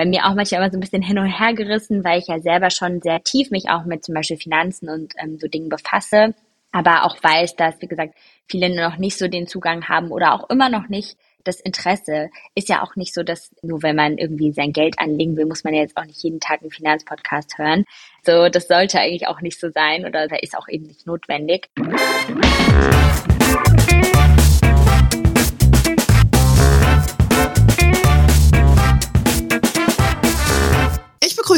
[0.00, 2.40] bei mir auch manchmal immer so ein bisschen hin und her gerissen, weil ich ja
[2.40, 6.34] selber schon sehr tief mich auch mit zum Beispiel Finanzen und ähm, so Dingen befasse,
[6.72, 8.14] aber auch weiß, dass, wie gesagt,
[8.48, 12.68] viele noch nicht so den Zugang haben oder auch immer noch nicht das Interesse ist
[12.68, 15.74] ja auch nicht so, dass nur wenn man irgendwie sein Geld anlegen will, muss man
[15.74, 17.84] ja jetzt auch nicht jeden Tag einen Finanzpodcast hören.
[18.24, 21.70] So, das sollte eigentlich auch nicht so sein oder ist auch eben nicht notwendig.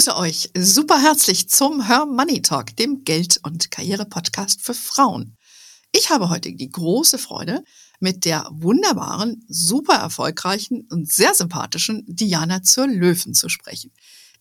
[0.05, 5.37] Begrüße euch super herzlich zum Her Money Talk, dem Geld- und Karriere-Podcast für Frauen.
[5.93, 7.63] Ich habe heute die große Freude,
[8.01, 13.93] mit der wunderbaren, super erfolgreichen und sehr sympathischen Diana zur Löwen zu sprechen.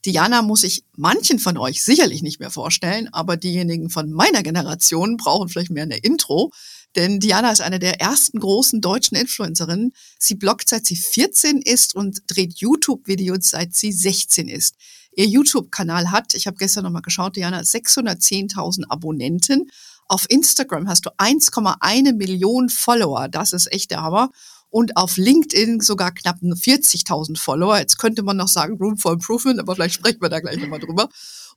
[0.04, 5.16] Diana muss ich manchen von euch sicherlich nicht mehr vorstellen, aber diejenigen von meiner Generation
[5.16, 6.52] brauchen vielleicht mehr eine Intro,
[6.96, 9.94] denn Diana ist eine der ersten großen deutschen Influencerinnen.
[10.20, 14.76] Sie bloggt seit sie 14 ist und dreht YouTube-Videos seit sie 16 ist
[15.16, 16.34] ihr YouTube-Kanal hat.
[16.34, 19.70] Ich habe gestern nochmal geschaut, Diana, 610.000 Abonnenten.
[20.08, 23.28] Auf Instagram hast du 1,1 Millionen Follower.
[23.28, 24.32] Das ist echt der Hammer.
[24.72, 27.78] Und auf LinkedIn sogar knapp 40.000 Follower.
[27.78, 30.80] Jetzt könnte man noch sagen, Room for Improvement, aber vielleicht sprechen wir da gleich nochmal
[30.80, 31.10] drüber.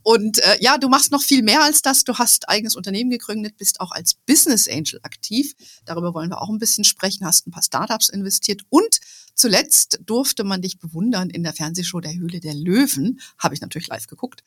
[0.02, 2.04] Und äh, ja, du machst noch viel mehr als das.
[2.04, 5.54] Du hast eigenes Unternehmen gegründet, bist auch als Business Angel aktiv.
[5.86, 7.24] Darüber wollen wir auch ein bisschen sprechen.
[7.24, 9.00] Hast ein paar Startups investiert und
[9.34, 13.18] zuletzt durfte man dich bewundern in der Fernsehshow Der Höhle der Löwen.
[13.38, 14.42] Habe ich natürlich live geguckt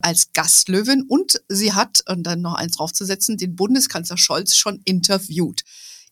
[0.00, 5.62] als Gastlöwin und sie hat, und dann noch eins draufzusetzen, den Bundeskanzler Scholz schon interviewt.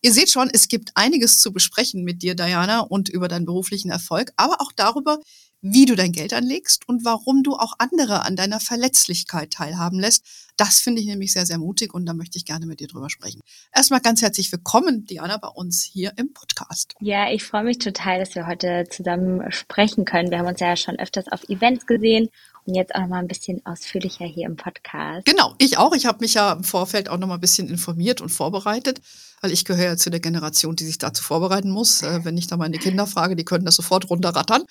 [0.02, 3.90] Ihr seht schon, es gibt einiges zu besprechen mit dir, Diana, und über deinen beruflichen
[3.90, 5.18] Erfolg, aber auch darüber,
[5.60, 10.24] wie du dein Geld anlegst und warum du auch andere an deiner Verletzlichkeit teilhaben lässt.
[10.56, 13.10] Das finde ich nämlich sehr, sehr mutig und da möchte ich gerne mit dir drüber
[13.10, 13.42] sprechen.
[13.74, 16.94] Erstmal ganz herzlich willkommen, Diana, bei uns hier im Podcast.
[17.00, 20.30] Ja, ich freue mich total, dass wir heute zusammen sprechen können.
[20.30, 22.30] Wir haben uns ja schon öfters auf Events gesehen
[22.66, 25.26] und jetzt auch noch mal ein bisschen ausführlicher hier im Podcast.
[25.26, 25.94] Genau, ich auch.
[25.94, 29.00] Ich habe mich ja im Vorfeld auch noch mal ein bisschen informiert und vorbereitet,
[29.40, 32.02] weil ich gehöre ja zu der Generation, die sich dazu vorbereiten muss.
[32.02, 34.62] Äh, wenn ich da meine Kinder frage, die können das sofort runterrattern.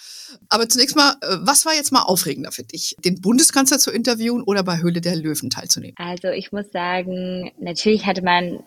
[0.50, 2.96] Aber zunächst mal, äh, was war jetzt mal aufregender für dich?
[3.04, 5.96] Den Bundeskanzler zu interviewen oder bei Höhle der Löwen teilzunehmen?
[5.98, 8.64] Also ich muss sagen, natürlich hatte man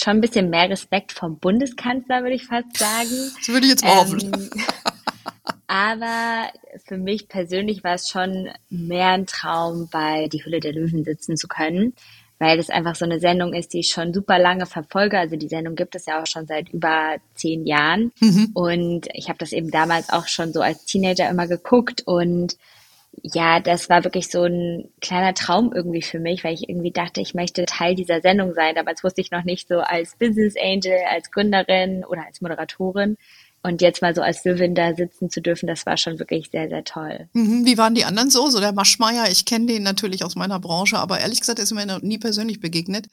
[0.00, 3.32] schon ein bisschen mehr Respekt vom Bundeskanzler, würde ich fast sagen.
[3.38, 4.50] Das würde ich jetzt mal hoffen.
[5.72, 6.50] Aber
[6.84, 11.38] für mich persönlich war es schon mehr ein Traum, bei Die Hülle der Löwen sitzen
[11.38, 11.94] zu können,
[12.38, 15.18] weil das einfach so eine Sendung ist, die ich schon super lange verfolge.
[15.18, 18.12] Also die Sendung gibt es ja auch schon seit über zehn Jahren.
[18.20, 18.50] Mhm.
[18.52, 22.58] Und ich habe das eben damals auch schon so als Teenager immer geguckt und
[23.22, 27.22] ja, das war wirklich so ein kleiner Traum irgendwie für mich, weil ich irgendwie dachte,
[27.22, 28.74] ich möchte Teil dieser Sendung sein.
[28.74, 33.16] Damals wusste ich noch nicht so als Business Angel, als Gründerin oder als Moderatorin.
[33.64, 36.68] Und jetzt mal so als Löwin da sitzen zu dürfen, das war schon wirklich sehr,
[36.68, 37.28] sehr toll.
[37.32, 38.50] Mhm, wie waren die anderen so?
[38.50, 41.86] So der Maschmeier, ich kenne den natürlich aus meiner Branche, aber ehrlich gesagt ist mir
[41.86, 43.06] noch nie persönlich begegnet.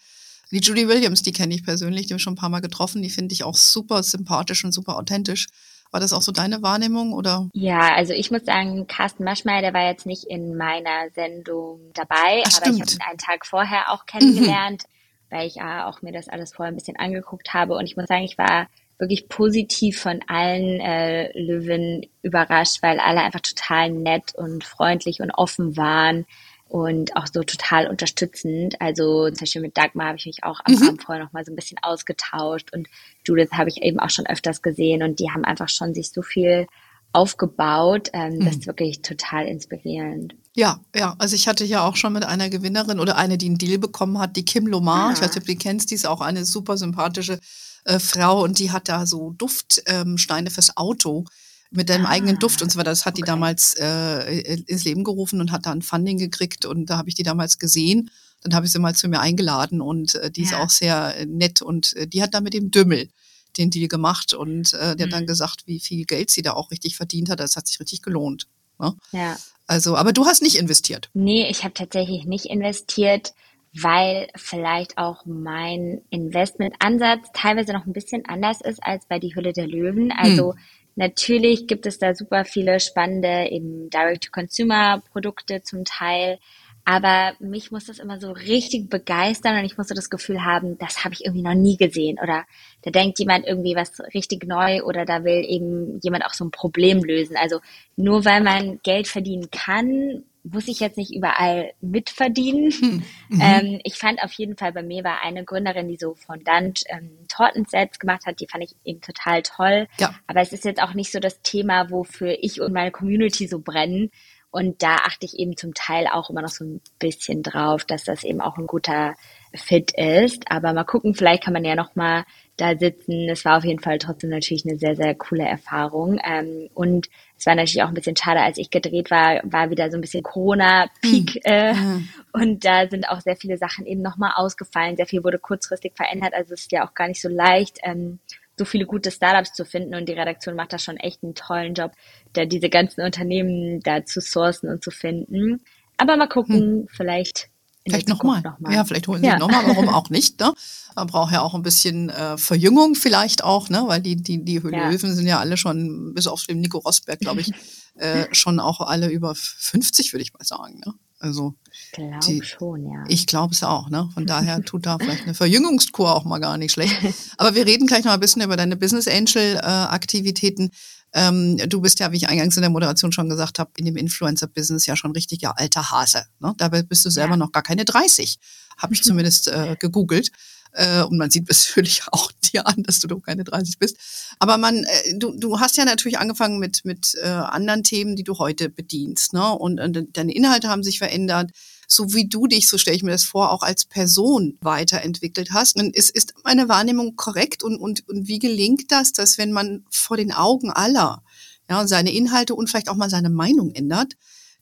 [0.51, 3.03] Die Judy Williams, die kenne ich persönlich, die habe ich schon ein paar Mal getroffen,
[3.03, 5.47] die finde ich auch super sympathisch und super authentisch.
[5.91, 7.49] War das auch so deine Wahrnehmung oder?
[7.53, 12.43] Ja, also ich muss sagen, Carsten Maschmeyer, der war jetzt nicht in meiner Sendung dabei,
[12.45, 15.35] Ach, aber ich habe ihn einen Tag vorher auch kennengelernt, mhm.
[15.35, 18.07] weil ich äh, auch mir das alles vorher ein bisschen angeguckt habe und ich muss
[18.07, 18.67] sagen, ich war
[18.99, 25.31] wirklich positiv von allen äh, Löwen überrascht, weil alle einfach total nett und freundlich und
[25.31, 26.25] offen waren
[26.67, 28.79] und auch so total unterstützend.
[28.79, 30.83] Also zum Beispiel mit Dagmar habe ich mich auch am mhm.
[30.83, 32.87] Abend vorher noch mal so ein bisschen ausgetauscht und
[33.25, 36.21] Judith habe ich eben auch schon öfters gesehen und die haben einfach schon sich so
[36.21, 36.67] viel
[37.13, 38.09] aufgebaut.
[38.13, 38.45] Ähm, mhm.
[38.45, 40.35] Das ist wirklich total inspirierend.
[40.55, 41.15] Ja, ja.
[41.19, 44.19] Also ich hatte ja auch schon mit einer Gewinnerin oder eine, die einen Deal bekommen
[44.19, 45.07] hat, die Kim Lomar.
[45.07, 45.13] Ah.
[45.13, 47.39] Ich weiß nicht, ob du die kennst, die ist auch eine super sympathische
[47.85, 51.25] äh, Frau und die hat da so Duftsteine ähm, fürs Auto
[51.71, 52.89] mit deinem ah, eigenen Duft und so weiter.
[52.89, 53.21] Das hat okay.
[53.21, 57.09] die damals äh, ins Leben gerufen und hat da ein Funding gekriegt und da habe
[57.09, 58.11] ich die damals gesehen.
[58.41, 60.47] Dann habe ich sie mal zu mir eingeladen und äh, die ja.
[60.47, 63.09] ist auch sehr äh, nett und äh, die hat da mit dem Dümmel
[63.57, 65.11] den Deal gemacht und äh, der mhm.
[65.11, 65.27] hat dann mhm.
[65.27, 67.39] gesagt, wie viel Geld sie da auch richtig verdient hat.
[67.39, 68.47] Das hat sich richtig gelohnt.
[68.79, 68.95] Ne?
[69.11, 69.37] Ja.
[69.67, 71.09] Also, aber du hast nicht investiert.
[71.13, 73.33] Nee, ich habe tatsächlich nicht investiert
[73.81, 79.53] weil vielleicht auch mein Investmentansatz teilweise noch ein bisschen anders ist als bei die Hülle
[79.53, 80.11] der Löwen.
[80.11, 80.59] Also hm.
[80.95, 86.39] natürlich gibt es da super viele spannende eben Direct-to-Consumer-Produkte zum Teil.
[86.85, 90.77] Aber mich muss das immer so richtig begeistern und ich muss so das Gefühl haben,
[90.79, 92.17] das habe ich irgendwie noch nie gesehen.
[92.21, 92.45] Oder
[92.81, 96.51] da denkt jemand irgendwie was richtig neu oder da will eben jemand auch so ein
[96.51, 97.37] Problem lösen.
[97.37, 97.59] Also
[97.95, 102.71] nur weil man Geld verdienen kann, muss ich jetzt nicht überall mitverdienen.
[102.71, 103.03] Hm.
[103.31, 103.41] Mhm.
[103.43, 107.11] Ähm, ich fand auf jeden Fall, bei mir war eine Gründerin, die so Fondant ähm,
[107.27, 109.87] Tortensets gemacht hat, die fand ich eben total toll.
[109.99, 110.15] Ja.
[110.25, 113.59] Aber es ist jetzt auch nicht so das Thema, wofür ich und meine Community so
[113.59, 114.09] brennen.
[114.51, 118.03] Und da achte ich eben zum Teil auch immer noch so ein bisschen drauf, dass
[118.03, 119.13] das eben auch ein guter
[119.53, 120.43] Fit ist.
[120.49, 122.25] Aber mal gucken, vielleicht kann man ja noch mal
[122.57, 123.29] da sitzen.
[123.29, 126.19] Es war auf jeden Fall trotzdem natürlich eine sehr, sehr coole Erfahrung.
[126.23, 129.91] Ähm, und es war natürlich auch ein bisschen schade, als ich gedreht war, war wieder
[129.91, 131.41] so ein bisschen Corona-Peak.
[131.45, 132.09] Mhm.
[132.33, 134.97] Und da sind auch sehr viele Sachen eben nochmal ausgefallen.
[134.97, 136.33] Sehr viel wurde kurzfristig verändert.
[136.33, 138.19] Also es ist ja auch gar nicht so leicht, ähm,
[138.59, 139.95] so viele gute Startups zu finden.
[139.95, 141.93] Und die Redaktion macht da schon echt einen tollen Job,
[142.33, 145.61] da diese ganzen Unternehmen da zu sourcen und zu finden.
[145.97, 146.87] Aber mal gucken, hm.
[146.91, 147.49] vielleicht
[147.85, 148.41] Vielleicht nochmal.
[148.41, 148.73] Noch mal.
[148.73, 149.39] Ja, vielleicht holen sie ja.
[149.39, 150.39] nochmal, warum auch nicht.
[150.39, 150.53] Ne?
[150.95, 153.83] Man braucht ja auch ein bisschen äh, Verjüngung vielleicht auch, ne?
[153.87, 154.97] weil die, die, die Löwen ja.
[154.97, 157.51] sind ja alle schon, bis auf den Nico Rosberg, glaube ich,
[157.95, 160.81] äh, schon auch alle über 50, würde ich mal sagen.
[160.85, 160.93] Ne?
[161.19, 163.03] Also ich glaube schon, ja.
[163.09, 164.09] Ich glaube es auch, ne?
[164.13, 166.95] Von daher tut da vielleicht eine Verjüngungskur auch mal gar nicht schlecht.
[167.37, 170.71] Aber wir reden gleich noch ein bisschen über deine Business Angel äh, Aktivitäten.
[171.13, 173.97] Ähm, du bist ja, wie ich eingangs in der Moderation schon gesagt habe, in dem
[173.97, 176.25] Influencer-Business ja schon richtiger alter Hase.
[176.39, 176.53] Ne?
[176.57, 177.37] Dabei bist du selber ja.
[177.37, 178.39] noch gar keine 30,
[178.77, 180.31] habe ich zumindest äh, gegoogelt.
[180.73, 183.97] Äh, und man sieht natürlich auch dir an, dass du doch keine 30 bist.
[184.39, 188.23] Aber man, äh, du, du hast ja natürlich angefangen mit, mit äh, anderen Themen, die
[188.23, 189.33] du heute bedienst.
[189.33, 189.51] Ne?
[189.53, 191.51] Und, und deine Inhalte haben sich verändert
[191.91, 195.75] so wie du dich, so stelle ich mir das vor, auch als Person weiterentwickelt hast.
[195.75, 199.83] Und ist, ist meine Wahrnehmung korrekt und, und, und wie gelingt das, dass wenn man
[199.89, 201.23] vor den Augen aller
[201.67, 204.13] ja, seine Inhalte und vielleicht auch mal seine Meinung ändert,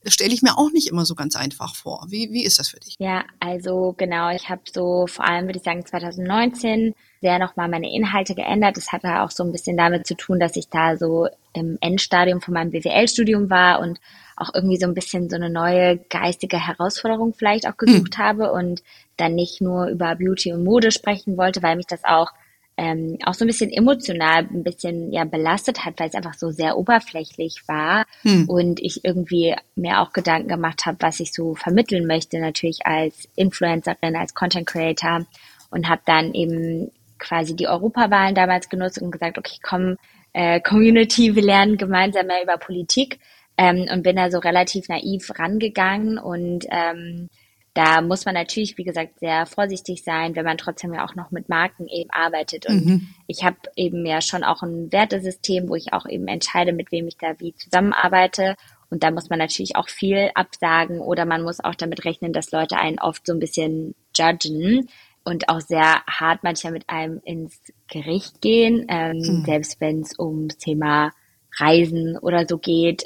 [0.08, 2.06] das stelle ich mir auch nicht immer so ganz einfach vor.
[2.08, 2.96] Wie, wie ist das für dich?
[2.98, 7.94] Ja, also genau, ich habe so vor allem, würde ich sagen, 2019 sehr nochmal meine
[7.94, 8.78] Inhalte geändert.
[8.78, 12.40] Das hatte auch so ein bisschen damit zu tun, dass ich da so im Endstadium
[12.40, 14.00] von meinem BWL-Studium war und
[14.38, 18.24] auch irgendwie so ein bisschen so eine neue geistige Herausforderung vielleicht auch gesucht mhm.
[18.24, 18.84] habe und
[19.18, 22.32] dann nicht nur über Beauty und Mode sprechen wollte, weil mich das auch
[22.78, 26.52] ähm, auch so ein bisschen emotional ein bisschen ja belastet hat, weil es einfach so
[26.52, 28.48] sehr oberflächlich war mhm.
[28.48, 33.28] und ich irgendwie mir auch Gedanken gemacht habe, was ich so vermitteln möchte, natürlich als
[33.36, 35.26] Influencerin, als Content Creator
[35.72, 39.98] und habe dann eben quasi die Europawahlen damals genutzt und gesagt, okay, komm,
[40.34, 43.20] äh, Community, wir lernen gemeinsam mehr über Politik
[43.58, 47.30] ähm, und bin da so relativ naiv rangegangen und ähm,
[47.78, 51.30] da muss man natürlich, wie gesagt, sehr vorsichtig sein, wenn man trotzdem ja auch noch
[51.30, 52.66] mit Marken eben arbeitet.
[52.66, 53.10] Und mhm.
[53.28, 57.08] ich habe eben ja schon auch ein Wertesystem, wo ich auch eben entscheide, mit wem
[57.08, 58.56] ich da wie zusammenarbeite.
[58.90, 62.52] Und da muss man natürlich auch viel absagen oder man muss auch damit rechnen, dass
[62.52, 64.90] Leute einen oft so ein bisschen judgen
[65.24, 69.46] und auch sehr hart manchmal mit einem ins Gericht gehen, ähm, mhm.
[69.46, 71.12] selbst wenn es ums Thema
[71.60, 73.04] Reisen oder so geht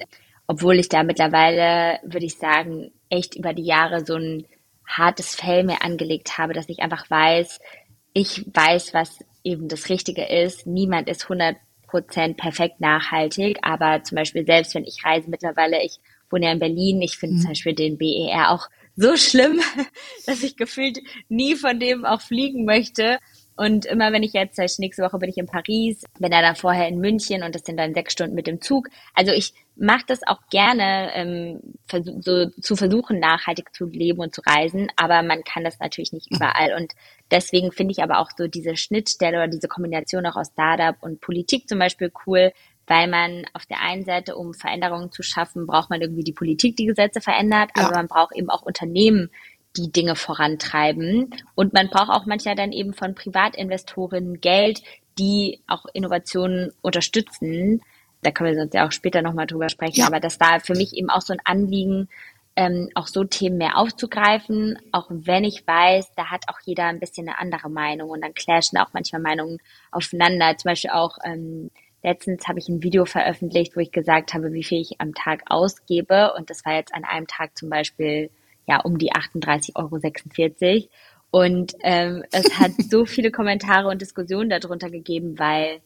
[0.52, 4.46] obwohl ich da mittlerweile, würde ich sagen, echt über die Jahre so ein
[4.98, 7.60] hartes Fell mir angelegt habe, dass ich einfach weiß,
[8.14, 10.68] ich weiß, was eben das Richtige ist.
[10.68, 11.56] Niemand ist 100%
[12.36, 16.00] perfekt nachhaltig, aber zum Beispiel selbst wenn ich reise mittlerweile, ich
[16.30, 17.42] wohne ja in Berlin, ich finde mhm.
[17.42, 19.62] zum Beispiel den BER auch so schlimm,
[20.26, 21.00] dass ich gefühlt
[21.30, 23.20] nie von dem auch fliegen möchte.
[23.58, 26.88] Und immer wenn ich jetzt, nächste Woche bin ich in Paris, bin da dann vorher
[26.88, 28.88] in München und das sind dann sechs Stunden mit dem Zug.
[29.14, 31.60] Also ich mache das auch gerne, ähm,
[32.22, 36.32] so zu versuchen, nachhaltig zu leben und zu reisen, aber man kann das natürlich nicht
[36.32, 36.76] überall.
[36.78, 36.94] Und
[37.32, 41.22] deswegen finde ich aber auch so diese Schnittstelle oder diese Kombination auch aus Startup und
[41.22, 42.52] Politik zum Beispiel cool,
[42.88, 46.76] weil man auf der einen Seite, um Veränderungen zu schaffen, braucht man irgendwie die Politik,
[46.76, 47.86] die Gesetze verändert, ja.
[47.86, 49.30] aber man braucht eben auch Unternehmen,
[49.78, 51.34] die Dinge vorantreiben.
[51.56, 54.82] Und man braucht auch manchmal dann eben von Privatinvestorinnen Geld,
[55.18, 57.82] die auch Innovationen unterstützen.
[58.22, 60.02] Da können wir sonst ja auch später nochmal drüber sprechen.
[60.02, 60.08] Ja.
[60.08, 62.08] Aber das war für mich eben auch so ein Anliegen,
[62.56, 67.00] ähm, auch so Themen mehr aufzugreifen, auch wenn ich weiß, da hat auch jeder ein
[67.00, 69.60] bisschen eine andere Meinung und dann clashen auch manchmal Meinungen
[69.92, 70.58] aufeinander.
[70.58, 71.72] Zum Beispiel auch ähm,
[72.04, 75.44] letztens habe ich ein Video veröffentlicht, wo ich gesagt habe, wie viel ich am Tag
[75.48, 78.30] ausgebe und das war jetzt an einem Tag zum Beispiel
[78.68, 80.90] ja um die 38,46 Euro.
[81.32, 85.80] Und ähm, es hat so viele Kommentare und Diskussionen darunter gegeben, weil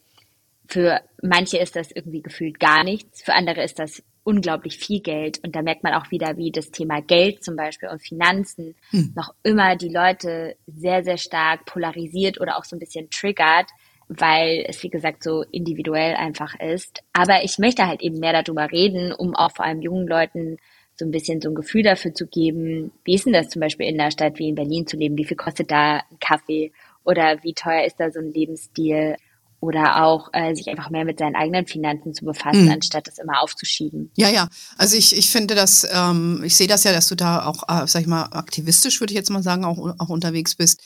[0.67, 5.39] für manche ist das irgendwie gefühlt gar nichts, für andere ist das unglaublich viel Geld.
[5.43, 9.13] Und da merkt man auch wieder, wie das Thema Geld zum Beispiel und Finanzen hm.
[9.15, 13.69] noch immer die Leute sehr, sehr stark polarisiert oder auch so ein bisschen triggert,
[14.07, 17.03] weil es, wie gesagt, so individuell einfach ist.
[17.13, 20.57] Aber ich möchte halt eben mehr darüber reden, um auch vor allem jungen Leuten
[20.95, 23.87] so ein bisschen so ein Gefühl dafür zu geben, wie ist denn das zum Beispiel
[23.87, 25.17] in einer Stadt wie in Berlin zu leben?
[25.17, 26.71] Wie viel kostet da ein Kaffee?
[27.03, 29.17] Oder wie teuer ist da so ein Lebensstil?
[29.59, 32.71] Oder auch äh, sich einfach mehr mit seinen eigenen Finanzen zu befassen, mhm.
[32.71, 34.11] anstatt das immer aufzuschieben.
[34.15, 34.49] Ja, ja.
[34.77, 37.87] Also ich, ich finde das, ähm, ich sehe das ja, dass du da auch, äh,
[37.87, 40.81] sag ich mal, aktivistisch, würde ich jetzt mal sagen, auch, auch unterwegs bist.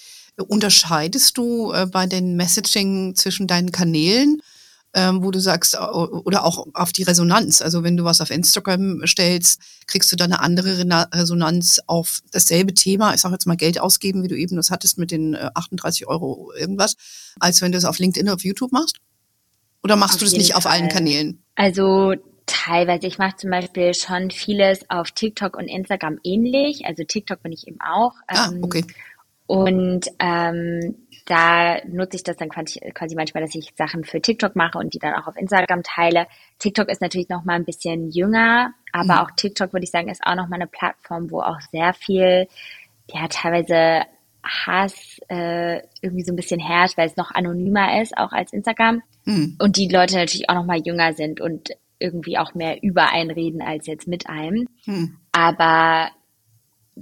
[0.48, 4.42] Unterscheidest du äh, bei den Messaging zwischen deinen Kanälen?
[4.94, 7.62] Ähm, wo du sagst, oder auch auf die Resonanz.
[7.62, 10.78] Also wenn du was auf Instagram stellst, kriegst du da eine andere
[11.14, 14.98] Resonanz auf dasselbe Thema, ich sage jetzt mal Geld ausgeben, wie du eben das hattest
[14.98, 16.96] mit den 38 äh, Euro irgendwas,
[17.40, 18.98] als wenn du es auf LinkedIn oder auf YouTube machst?
[19.84, 20.58] Oder machst auf du das nicht Fall.
[20.58, 21.44] auf allen Kanälen?
[21.56, 22.14] Also
[22.50, 23.08] teilweise.
[23.08, 26.86] Ich mache zum Beispiel schon vieles auf TikTok und Instagram ähnlich.
[26.86, 28.14] Also TikTok bin ich eben auch.
[28.28, 28.84] Ah, ähm, okay.
[29.50, 34.78] Und ähm, da nutze ich das dann quasi, manchmal, dass ich Sachen für TikTok mache
[34.78, 36.28] und die dann auch auf Instagram teile.
[36.60, 39.20] TikTok ist natürlich noch mal ein bisschen jünger, aber mhm.
[39.22, 42.48] auch TikTok würde ich sagen ist auch noch mal eine Plattform, wo auch sehr viel,
[43.12, 44.04] ja teilweise
[44.44, 49.02] Hass äh, irgendwie so ein bisschen herrscht, weil es noch anonymer ist, auch als Instagram.
[49.26, 49.56] Mhm.
[49.60, 53.32] Und die Leute natürlich auch noch mal jünger sind und irgendwie auch mehr über einen
[53.32, 54.68] reden als jetzt mit einem.
[54.86, 55.18] Mhm.
[55.32, 56.12] Aber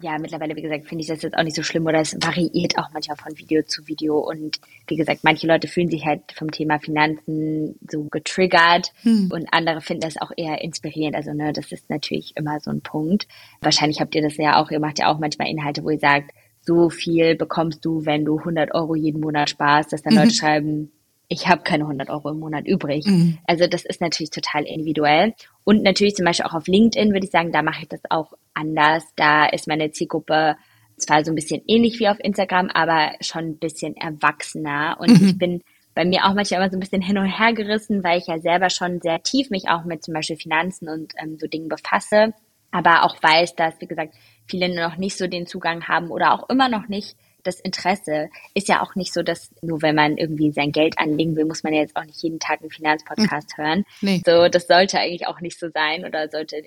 [0.01, 2.77] ja, mittlerweile, wie gesagt, finde ich das jetzt auch nicht so schlimm oder es variiert
[2.77, 4.19] auch manchmal von Video zu Video.
[4.19, 9.29] Und wie gesagt, manche Leute fühlen sich halt vom Thema Finanzen so getriggert hm.
[9.31, 11.15] und andere finden das auch eher inspirierend.
[11.15, 13.27] Also, ne, das ist natürlich immer so ein Punkt.
[13.61, 16.31] Wahrscheinlich habt ihr das ja auch, ihr macht ja auch manchmal Inhalte, wo ihr sagt,
[16.61, 20.19] so viel bekommst du, wenn du 100 Euro jeden Monat sparst, dass dann mhm.
[20.19, 20.91] Leute schreiben,
[21.29, 23.05] ich habe keine 100 Euro im Monat übrig.
[23.05, 23.37] Mhm.
[23.45, 25.33] Also das ist natürlich total individuell.
[25.63, 28.33] Und natürlich zum Beispiel auch auf LinkedIn würde ich sagen, da mache ich das auch
[28.53, 29.03] anders.
[29.15, 30.55] Da ist meine Zielgruppe
[30.95, 34.97] zwar so ein bisschen ähnlich wie auf Instagram, aber schon ein bisschen erwachsener.
[34.99, 35.27] Und mhm.
[35.27, 35.61] ich bin
[35.93, 38.39] bei mir auch manchmal immer so ein bisschen hin und her gerissen, weil ich ja
[38.39, 42.33] selber schon sehr tief mich auch mit zum Beispiel Finanzen und ähm, so Dingen befasse.
[42.71, 44.13] Aber auch weiß, dass, wie gesagt,
[44.45, 47.15] viele noch nicht so den Zugang haben oder auch immer noch nicht
[47.47, 51.35] das Interesse ist ja auch nicht so, dass nur wenn man irgendwie sein Geld anlegen
[51.35, 53.63] will, muss man ja jetzt auch nicht jeden Tag einen Finanzpodcast mhm.
[53.63, 53.83] hören.
[54.01, 54.21] Nee.
[54.25, 56.57] So, das sollte eigentlich auch nicht so sein oder sollte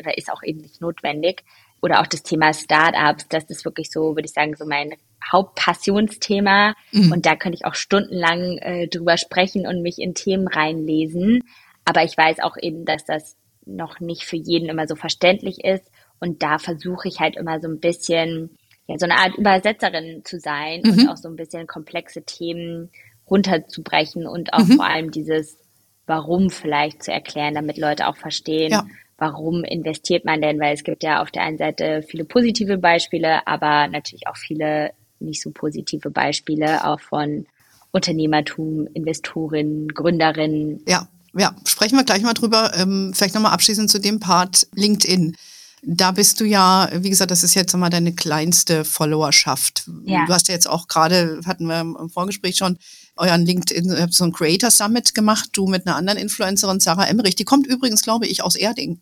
[0.00, 1.44] oder ist auch eben nicht notwendig.
[1.82, 4.94] Oder auch das Thema Startups, das ist wirklich so, würde ich sagen, so mein
[5.32, 6.74] Hauptpassionsthema.
[6.92, 7.12] Mhm.
[7.12, 11.42] Und da könnte ich auch stundenlang äh, drüber sprechen und mich in Themen reinlesen.
[11.84, 15.90] Aber ich weiß auch eben, dass das noch nicht für jeden immer so verständlich ist.
[16.18, 18.58] Und da versuche ich halt immer so ein bisschen
[18.90, 20.90] ja, so eine Art Übersetzerin zu sein mhm.
[20.90, 22.90] und auch so ein bisschen komplexe Themen
[23.30, 24.76] runterzubrechen und auch mhm.
[24.76, 25.56] vor allem dieses
[26.06, 28.84] Warum vielleicht zu erklären, damit Leute auch verstehen, ja.
[29.16, 33.46] warum investiert man denn, weil es gibt ja auf der einen Seite viele positive Beispiele,
[33.46, 37.46] aber natürlich auch viele nicht so positive Beispiele auch von
[37.92, 40.82] Unternehmertum, Investorinnen, Gründerinnen.
[40.88, 42.72] Ja, ja, sprechen wir gleich mal drüber.
[42.74, 45.36] Ähm, vielleicht nochmal abschließend zu dem Part LinkedIn.
[45.82, 49.84] Da bist du ja, wie gesagt, das ist jetzt mal deine kleinste Followerschaft.
[50.04, 50.26] Ja.
[50.26, 52.78] Du hast ja jetzt auch gerade, hatten wir im Vorgespräch schon,
[53.16, 57.36] euren LinkedIn, so ein Creator Summit gemacht, du mit einer anderen Influencerin, Sarah Emmerich.
[57.36, 59.00] Die kommt übrigens, glaube ich, aus Erding.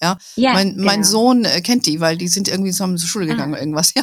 [0.00, 0.84] Ja, ja mein, genau.
[0.84, 3.56] mein Sohn äh, kennt die, weil die sind irgendwie zusammen zur Schule gegangen ah.
[3.56, 3.94] oder irgendwas.
[3.94, 4.02] Ja.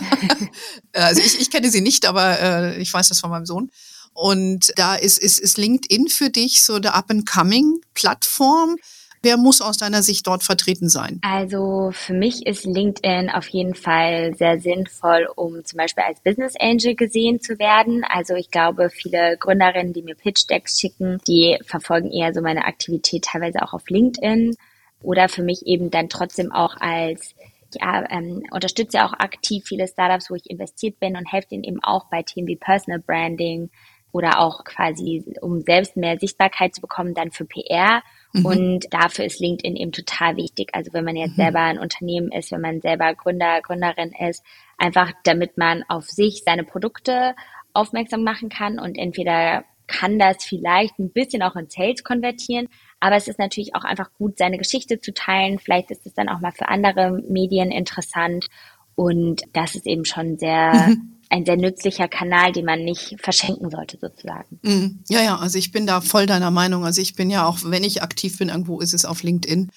[0.93, 3.69] also ich, ich kenne sie nicht, aber äh, ich weiß das von meinem Sohn.
[4.13, 8.77] Und da ist, ist, ist LinkedIn für dich so eine Up-and-Coming-Plattform.
[9.25, 11.21] Wer muss aus deiner Sicht dort vertreten sein?
[11.21, 16.55] Also für mich ist LinkedIn auf jeden Fall sehr sinnvoll, um zum Beispiel als Business
[16.59, 18.03] Angel gesehen zu werden.
[18.03, 22.65] Also ich glaube, viele Gründerinnen, die mir Pitch Decks schicken, die verfolgen eher so meine
[22.65, 24.57] Aktivität teilweise auch auf LinkedIn
[25.01, 27.33] oder für mich eben dann trotzdem auch als
[27.79, 31.81] ja, ähm, unterstütze auch aktiv viele Startups, wo ich investiert bin und helfe ihnen eben
[31.81, 33.69] auch bei Themen wie Personal Branding
[34.11, 38.03] oder auch quasi, um selbst mehr Sichtbarkeit zu bekommen, dann für PR
[38.33, 38.45] Mhm.
[38.45, 40.69] Und dafür ist LinkedIn eben total wichtig.
[40.73, 41.43] Also wenn man jetzt mhm.
[41.43, 44.43] selber ein Unternehmen ist, wenn man selber Gründer, Gründerin ist,
[44.77, 47.35] einfach damit man auf sich seine Produkte
[47.73, 53.17] aufmerksam machen kann und entweder kann das vielleicht ein bisschen auch in Sales konvertieren, aber
[53.17, 55.59] es ist natürlich auch einfach gut, seine Geschichte zu teilen.
[55.59, 58.47] Vielleicht ist es dann auch mal für andere Medien interessant
[58.95, 63.71] und das ist eben schon sehr mhm ein sehr nützlicher Kanal, den man nicht verschenken
[63.71, 64.59] sollte, sozusagen.
[64.61, 65.03] Mhm.
[65.09, 66.85] Ja, ja, also ich bin da voll deiner Meinung.
[66.85, 69.71] Also ich bin ja auch, wenn ich aktiv bin, irgendwo ist es auf LinkedIn.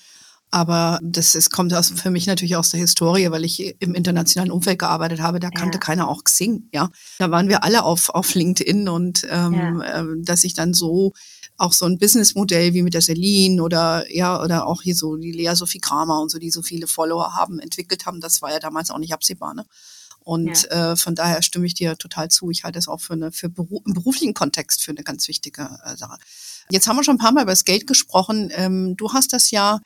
[0.51, 4.53] Aber das, das kommt aus, für mich natürlich aus der Historie, weil ich im internationalen
[4.53, 5.41] Umfeld gearbeitet habe.
[5.41, 5.81] Da kannte ja.
[5.81, 6.69] keiner auch Xing.
[6.73, 10.03] Ja, da waren wir alle auf, auf LinkedIn und ähm, ja.
[10.03, 11.15] äh, dass ich dann so
[11.57, 15.33] auch so ein Businessmodell wie mit der Celine oder ja oder auch hier so die
[15.33, 18.61] Lea Sophie Kramer und so, die so viele Follower haben, entwickelt haben, das war ja
[18.61, 19.55] damals auch nicht absehbar.
[19.55, 19.65] Ne?
[20.27, 20.93] Und ja.
[20.93, 22.51] äh, von daher stimme ich dir total zu.
[22.51, 25.79] Ich halte es auch für eine für Beru im beruflichen Kontext für eine ganz wichtige
[25.85, 26.19] äh, Sache.
[26.69, 28.51] Jetzt haben wir schon ein paar Mal über das Geld gesprochen.
[28.57, 29.79] Ähm, du hast das ja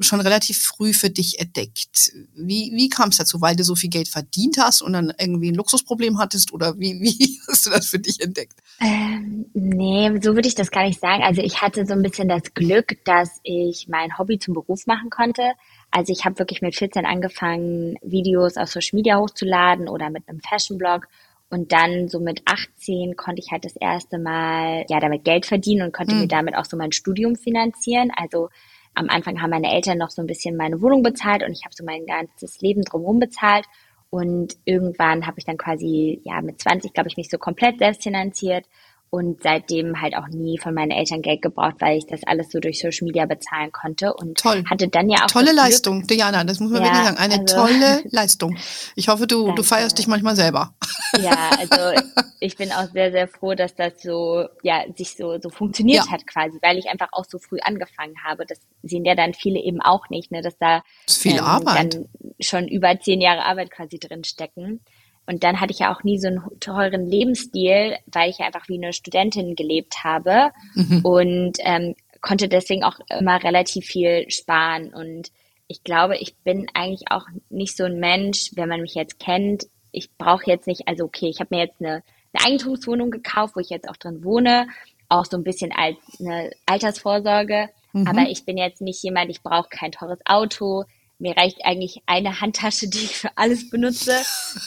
[0.00, 2.12] schon relativ früh für dich entdeckt.
[2.34, 3.40] Wie, wie kam es dazu?
[3.40, 6.92] Weil du so viel Geld verdient hast und dann irgendwie ein Luxusproblem hattest oder wie,
[7.00, 8.60] wie hast du das für dich entdeckt?
[8.80, 11.22] Ähm, nee, so würde ich das gar nicht sagen.
[11.22, 15.08] Also ich hatte so ein bisschen das Glück, dass ich mein Hobby zum Beruf machen
[15.08, 15.52] konnte.
[15.90, 20.40] Also ich habe wirklich mit 14 angefangen, Videos auf Social Media hochzuladen oder mit einem
[20.40, 21.06] Fashion-Blog.
[21.48, 25.82] Und dann so mit 18 konnte ich halt das erste Mal ja damit Geld verdienen
[25.86, 26.22] und konnte mhm.
[26.22, 28.10] mir damit auch so mein Studium finanzieren.
[28.16, 28.50] Also
[28.94, 31.74] am Anfang haben meine Eltern noch so ein bisschen meine Wohnung bezahlt und ich habe
[31.74, 33.66] so mein ganzes Leben drumherum bezahlt.
[34.10, 38.02] Und irgendwann habe ich dann quasi, ja, mit 20, glaube ich, mich so komplett selbst
[38.02, 38.64] finanziert
[39.10, 42.58] und seitdem halt auch nie von meinen Eltern Geld gebraucht, weil ich das alles so
[42.58, 44.64] durch Social Media bezahlen konnte und Toll.
[44.68, 47.40] hatte dann ja auch tolle Leistung, Glück, Diana, das muss man ja, wirklich sagen, eine
[47.40, 48.56] also, tolle Leistung.
[48.96, 50.74] Ich hoffe, du du feierst dich manchmal selber.
[51.20, 52.00] Ja, also
[52.40, 56.12] ich bin auch sehr sehr froh, dass das so ja sich so so funktioniert ja.
[56.12, 58.44] hat quasi, weil ich einfach auch so früh angefangen habe.
[58.44, 61.94] Das sehen ja dann viele eben auch nicht, ne, dass da das viel ähm, Arbeit.
[61.94, 62.08] dann
[62.40, 64.80] schon über zehn Jahre Arbeit quasi drin stecken.
[65.26, 68.68] Und dann hatte ich ja auch nie so einen teuren Lebensstil, weil ich ja einfach
[68.68, 71.00] wie eine Studentin gelebt habe mhm.
[71.04, 74.94] und ähm, konnte deswegen auch immer relativ viel sparen.
[74.94, 75.30] Und
[75.68, 79.66] ich glaube, ich bin eigentlich auch nicht so ein Mensch, wenn man mich jetzt kennt.
[79.90, 82.02] Ich brauche jetzt nicht, also okay, ich habe mir jetzt eine,
[82.32, 84.68] eine Eigentumswohnung gekauft, wo ich jetzt auch drin wohne,
[85.08, 87.68] auch so ein bisschen als eine Altersvorsorge.
[87.92, 88.06] Mhm.
[88.06, 90.84] Aber ich bin jetzt nicht jemand, ich brauche kein teures Auto,
[91.18, 94.12] mir reicht eigentlich eine Handtasche, die ich für alles benutze.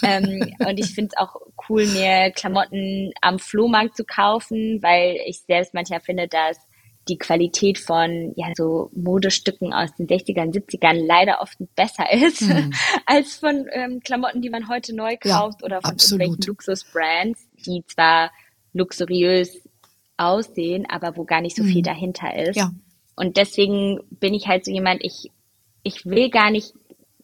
[0.03, 1.35] ähm, und ich finde es auch
[1.69, 6.57] cool, mir Klamotten am Flohmarkt zu kaufen, weil ich selbst manchmal finde, dass
[7.07, 12.73] die Qualität von ja so Modestücken aus den 60ern, 70ern leider oft besser ist mhm.
[13.05, 16.21] als von ähm, Klamotten, die man heute neu kauft ja, oder von absolut.
[16.21, 18.31] irgendwelchen Luxusbrands, die zwar
[18.73, 19.57] luxuriös
[20.17, 21.67] aussehen, aber wo gar nicht so mhm.
[21.67, 22.57] viel dahinter ist.
[22.57, 22.71] Ja.
[23.15, 25.31] Und deswegen bin ich halt so jemand, ich
[25.89, 26.73] ich will gar nicht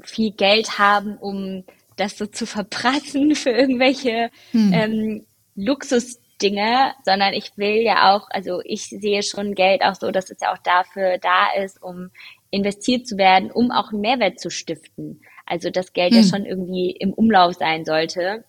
[0.01, 1.63] viel Geld haben, um
[1.95, 4.73] das so zu verprassen für irgendwelche hm.
[4.73, 10.29] ähm, Luxusdinge, sondern ich will ja auch, also ich sehe schon Geld auch so, dass
[10.29, 12.09] es ja auch dafür da ist, um
[12.49, 15.21] investiert zu werden, um auch einen Mehrwert zu stiften.
[15.45, 16.21] Also das Geld hm.
[16.21, 18.43] ja schon irgendwie im Umlauf sein sollte.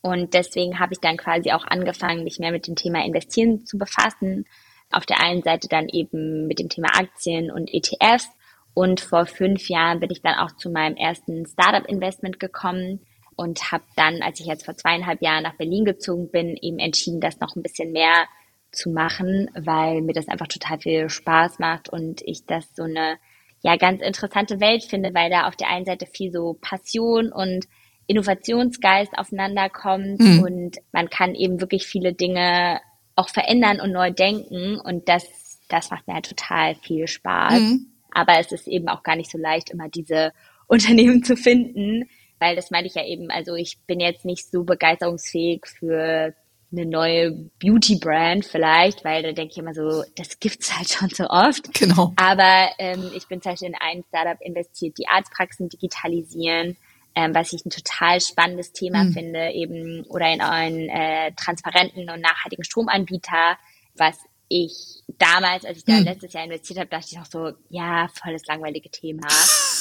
[0.00, 3.78] Und deswegen habe ich dann quasi auch angefangen, mich mehr mit dem Thema Investieren zu
[3.78, 4.46] befassen.
[4.90, 8.28] Auf der einen Seite dann eben mit dem Thema Aktien und ETFs
[8.74, 13.00] und vor fünf Jahren bin ich dann auch zu meinem ersten Startup-Investment gekommen
[13.36, 17.20] und habe dann, als ich jetzt vor zweieinhalb Jahren nach Berlin gezogen bin, eben entschieden,
[17.20, 18.26] das noch ein bisschen mehr
[18.70, 23.18] zu machen, weil mir das einfach total viel Spaß macht und ich das so eine
[23.62, 27.66] ja ganz interessante Welt finde, weil da auf der einen Seite viel so Passion und
[28.06, 30.42] Innovationsgeist aufeinander kommt mhm.
[30.42, 32.80] und man kann eben wirklich viele Dinge
[33.14, 35.26] auch verändern und neu denken und das
[35.68, 37.60] das macht mir halt total viel Spaß.
[37.60, 37.91] Mhm.
[38.12, 40.32] Aber es ist eben auch gar nicht so leicht, immer diese
[40.66, 44.64] Unternehmen zu finden, weil das meine ich ja eben, also ich bin jetzt nicht so
[44.64, 46.34] begeisterungsfähig für
[46.72, 51.28] eine neue Beauty-Brand vielleicht, weil da denke ich immer so, das gibt's halt schon so
[51.28, 51.72] oft.
[51.74, 52.14] Genau.
[52.16, 56.76] Aber ähm, ich bin zum Beispiel in ein Startup investiert, die Arztpraxen digitalisieren,
[57.14, 59.12] ähm, was ich ein total spannendes Thema mhm.
[59.12, 63.58] finde, eben oder in einen äh, transparenten und nachhaltigen Stromanbieter,
[63.96, 64.18] was
[64.52, 66.04] ich damals, als ich da hm.
[66.04, 69.26] letztes Jahr investiert habe, dachte ich auch so, ja, volles langweilige Thema.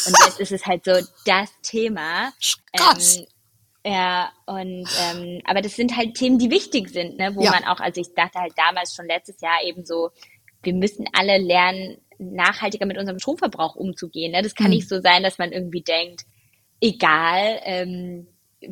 [0.06, 0.94] Und jetzt ist es halt so
[1.26, 2.32] das Thema.
[2.74, 3.18] Krass.
[3.18, 3.26] Ähm,
[3.84, 7.52] ja, und ähm, aber das sind halt Themen, die wichtig sind, ne, wo ja.
[7.52, 10.12] man auch, also ich dachte halt damals schon letztes Jahr eben so,
[10.62, 14.32] wir müssen alle lernen, nachhaltiger mit unserem Stromverbrauch umzugehen.
[14.32, 14.44] Ne?
[14.44, 14.74] Das kann hm.
[14.74, 16.26] nicht so sein, dass man irgendwie denkt,
[16.80, 18.28] egal, ähm,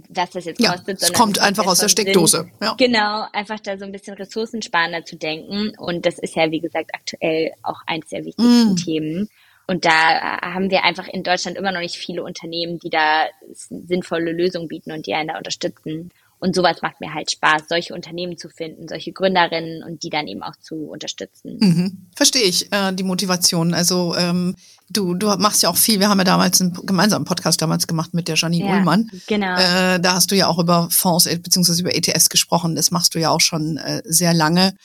[0.09, 1.01] was das jetzt ja, kostet.
[1.01, 2.49] Es kommt einfach aus der Steckdose.
[2.61, 2.75] Ja.
[2.77, 5.73] Genau, einfach da so ein bisschen ressourcensparender zu denken.
[5.77, 8.75] Und das ist ja, wie gesagt, aktuell auch eins der wichtigsten mm.
[8.75, 9.29] Themen.
[9.67, 14.31] Und da haben wir einfach in Deutschland immer noch nicht viele Unternehmen, die da sinnvolle
[14.31, 16.11] Lösungen bieten und die einen da unterstützen.
[16.39, 20.25] Und sowas macht mir halt Spaß, solche Unternehmen zu finden, solche Gründerinnen und die dann
[20.27, 21.57] eben auch zu unterstützen.
[21.59, 22.07] Mhm.
[22.15, 23.73] Verstehe ich, äh, die Motivation.
[23.73, 24.55] Also ähm,
[24.89, 28.13] du, du machst ja auch viel, wir haben ja damals einen gemeinsamen Podcast damals gemacht
[28.13, 29.11] mit der Janine ja, Ullmann.
[29.27, 29.57] Genau.
[29.57, 31.81] Äh, da hast du ja auch über Fonds äh, bzw.
[31.81, 32.75] über ETS gesprochen.
[32.75, 34.75] Das machst du ja auch schon äh, sehr lange.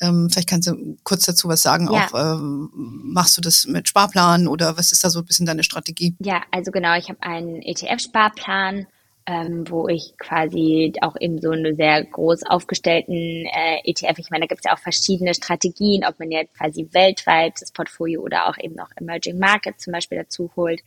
[0.00, 1.88] Ähm, vielleicht kannst du kurz dazu was sagen.
[1.92, 2.06] Ja.
[2.06, 5.64] Auch, ähm, machst du das mit Sparplan oder was ist da so ein bisschen deine
[5.64, 6.14] Strategie?
[6.20, 8.86] Ja, also genau, ich habe einen ETF-Sparplan
[9.28, 14.46] ähm, wo ich quasi auch eben so eine sehr groß aufgestellten äh, ETF, ich meine,
[14.46, 18.48] da gibt es ja auch verschiedene Strategien, ob man jetzt quasi weltweit das Portfolio oder
[18.48, 20.80] auch eben noch Emerging Markets zum Beispiel dazu holt.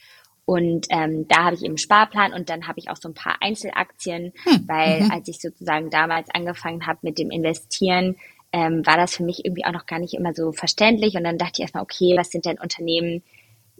[0.46, 3.38] Und ähm, da habe ich eben Sparplan und dann habe ich auch so ein paar
[3.42, 4.68] Einzelaktien, hm.
[4.68, 5.12] weil mhm.
[5.12, 8.16] als ich sozusagen damals angefangen habe mit dem Investieren,
[8.52, 11.16] ähm, war das für mich irgendwie auch noch gar nicht immer so verständlich.
[11.16, 13.22] Und dann dachte ich erstmal, okay, was sind denn Unternehmen,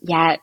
[0.04, 0.38] ja,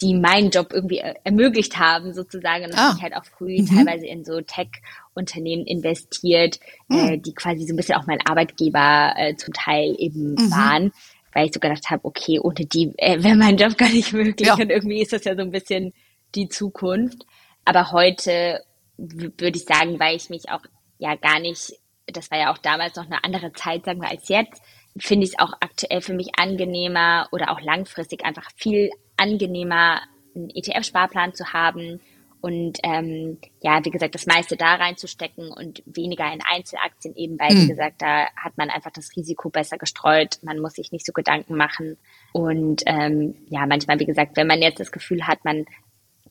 [0.00, 2.64] die meinen Job irgendwie ermöglicht haben, sozusagen.
[2.64, 2.88] Und ah.
[2.88, 3.66] habe ich halt auch früh mhm.
[3.66, 6.98] teilweise in so Tech-Unternehmen investiert, mhm.
[6.98, 10.50] äh, die quasi so ein bisschen auch mein Arbeitgeber äh, zum Teil eben mhm.
[10.50, 10.92] waren,
[11.32, 14.48] weil ich so gedacht habe, okay, ohne die äh, wäre mein Job gar nicht möglich.
[14.48, 14.54] Ja.
[14.54, 15.92] Und irgendwie ist das ja so ein bisschen
[16.34, 17.26] die Zukunft.
[17.64, 18.64] Aber heute
[18.96, 20.62] würde ich sagen, weil ich mich auch
[20.98, 21.72] ja gar nicht,
[22.06, 24.62] das war ja auch damals noch eine andere Zeit, sagen wir, als jetzt,
[24.96, 30.02] finde ich es auch aktuell für mich angenehmer oder auch langfristig einfach viel angenehmer,
[30.34, 32.00] einen ETF-Sparplan zu haben
[32.42, 37.54] und ähm, ja, wie gesagt, das meiste da reinzustecken und weniger in Einzelaktien eben, weil,
[37.54, 37.62] mhm.
[37.62, 41.12] wie gesagt, da hat man einfach das Risiko besser gestreut, man muss sich nicht so
[41.12, 41.96] Gedanken machen.
[42.32, 45.66] Und ähm, ja, manchmal, wie gesagt, wenn man jetzt das Gefühl hat, man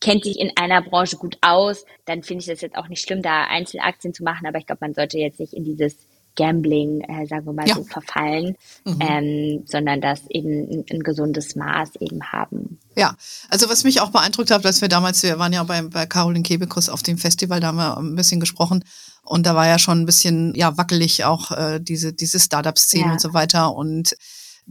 [0.02, 3.22] kennt sich in einer Branche gut aus, dann finde ich das jetzt auch nicht schlimm,
[3.22, 7.26] da Einzelaktien zu machen, aber ich glaube, man sollte jetzt nicht in dieses Gambling, äh,
[7.28, 7.76] sagen wir mal ja.
[7.76, 9.00] so, verfallen, mhm.
[9.00, 12.80] ähm, sondern das eben ein, ein, gesundes Maß eben haben.
[12.96, 13.16] Ja,
[13.50, 16.44] also was mich auch beeindruckt hat, dass wir damals, wir waren ja bei, bei Caroline
[16.44, 18.84] Kebekus auf dem Festival, da haben wir ein bisschen gesprochen
[19.24, 23.12] und da war ja schon ein bisschen ja wackelig auch äh, diese diese Startup-Szene ja.
[23.14, 24.16] und so weiter und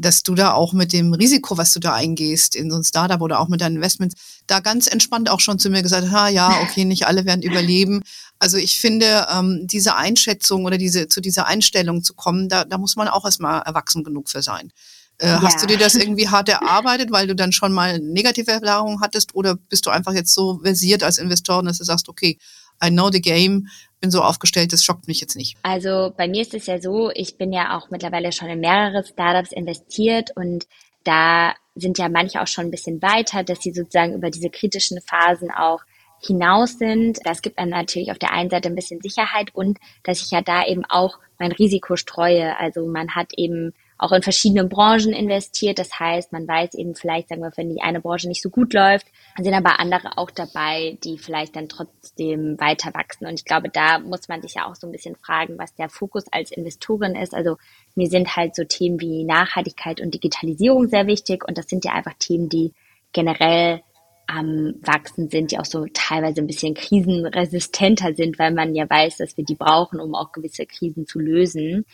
[0.00, 3.20] dass du da auch mit dem Risiko, was du da eingehst in so ein Startup
[3.20, 6.28] oder auch mit deinen Investments, da ganz entspannt auch schon zu mir gesagt hast, ha,
[6.28, 8.02] ja, okay, nicht alle werden überleben.
[8.38, 12.78] Also ich finde, ähm, diese Einschätzung oder diese zu dieser Einstellung zu kommen, da, da
[12.78, 14.72] muss man auch erstmal erwachsen genug für sein.
[15.18, 15.42] Äh, ja.
[15.42, 19.34] Hast du dir das irgendwie hart erarbeitet, weil du dann schon mal negative Erfahrungen hattest
[19.34, 22.38] oder bist du einfach jetzt so versiert als Investor, dass du sagst, okay,
[22.82, 23.68] I know the game,
[24.00, 25.56] bin so aufgestellt, das schockt mich jetzt nicht.
[25.62, 29.04] Also bei mir ist es ja so, ich bin ja auch mittlerweile schon in mehrere
[29.04, 30.66] Startups investiert und
[31.04, 35.00] da sind ja manche auch schon ein bisschen weiter, dass sie sozusagen über diese kritischen
[35.00, 35.80] Phasen auch
[36.20, 37.18] hinaus sind.
[37.24, 40.42] Das gibt dann natürlich auf der einen Seite ein bisschen Sicherheit und dass ich ja
[40.42, 42.58] da eben auch mein Risiko streue.
[42.58, 45.78] Also man hat eben auch in verschiedene Branchen investiert.
[45.78, 48.72] Das heißt, man weiß eben vielleicht, sagen wir, wenn die eine Branche nicht so gut
[48.72, 49.06] läuft,
[49.38, 53.26] sind aber andere auch dabei, die vielleicht dann trotzdem weiter wachsen.
[53.26, 55.90] Und ich glaube, da muss man sich ja auch so ein bisschen fragen, was der
[55.90, 57.34] Fokus als Investorin ist.
[57.34, 57.56] Also
[57.94, 61.46] mir sind halt so Themen wie Nachhaltigkeit und Digitalisierung sehr wichtig.
[61.46, 62.72] Und das sind ja einfach Themen, die
[63.12, 63.82] generell
[64.26, 69.18] am Wachsen sind, die auch so teilweise ein bisschen krisenresistenter sind, weil man ja weiß,
[69.18, 71.84] dass wir die brauchen, um auch gewisse Krisen zu lösen.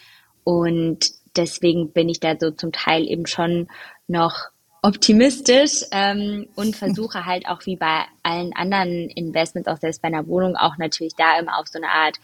[0.44, 3.68] Und deswegen bin ich da so zum Teil eben schon
[4.08, 4.50] noch
[4.82, 10.26] optimistisch ähm, und versuche halt auch wie bei allen anderen Investments, auch selbst bei einer
[10.26, 12.18] Wohnung, auch natürlich da immer auf so eine Art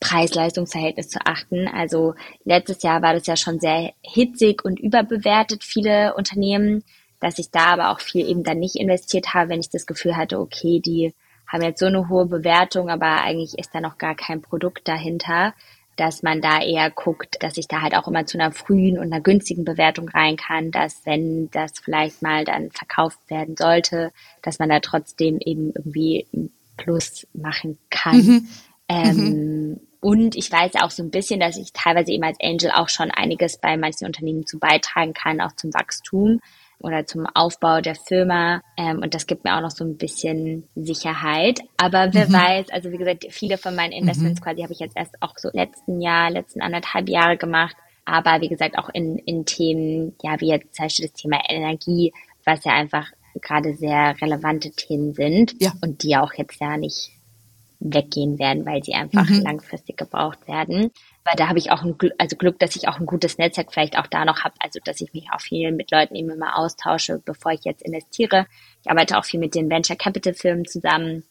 [0.00, 1.66] Preis-Leistungs-Verhältnis zu achten.
[1.68, 6.84] Also letztes Jahr war das ja schon sehr hitzig und überbewertet, viele Unternehmen,
[7.20, 10.16] dass ich da aber auch viel eben dann nicht investiert habe, wenn ich das Gefühl
[10.16, 11.14] hatte, okay, die
[11.46, 15.54] haben jetzt so eine hohe Bewertung, aber eigentlich ist da noch gar kein Produkt dahinter
[15.96, 19.12] dass man da eher guckt, dass ich da halt auch immer zu einer frühen und
[19.12, 24.58] einer günstigen Bewertung rein kann, dass wenn das vielleicht mal dann verkauft werden sollte, dass
[24.58, 28.16] man da trotzdem eben irgendwie ein Plus machen kann.
[28.16, 28.48] Mhm.
[28.88, 29.80] Ähm, mhm.
[30.00, 33.10] Und ich weiß auch so ein bisschen, dass ich teilweise eben als Angel auch schon
[33.10, 36.40] einiges bei manchen Unternehmen zu beitragen kann, auch zum Wachstum
[36.78, 38.62] oder zum Aufbau der Firma.
[38.76, 41.60] Ähm, und das gibt mir auch noch so ein bisschen Sicherheit.
[41.76, 42.32] Aber wer mhm.
[42.32, 44.44] weiß, also wie gesagt, viele von meinen Investments mhm.
[44.44, 47.76] quasi habe ich jetzt erst auch so letzten Jahr, letzten anderthalb Jahre gemacht.
[48.04, 52.12] Aber wie gesagt, auch in, in Themen, ja, wie jetzt zum Beispiel das Thema Energie,
[52.44, 53.10] was ja einfach
[53.40, 55.72] gerade sehr relevante Themen sind ja.
[55.80, 57.10] und die auch jetzt ja nicht
[57.80, 59.40] weggehen werden, weil sie einfach mhm.
[59.40, 60.90] langfristig gebraucht werden.
[61.24, 63.72] Aber da habe ich auch ein Glück, also Glück, dass ich auch ein gutes Netzwerk
[63.72, 66.58] vielleicht auch da noch habe, also dass ich mich auch viel mit Leuten eben immer
[66.58, 68.46] austausche, bevor ich jetzt investiere.
[68.82, 71.24] Ich arbeite auch viel mit den Venture Capital Firmen zusammen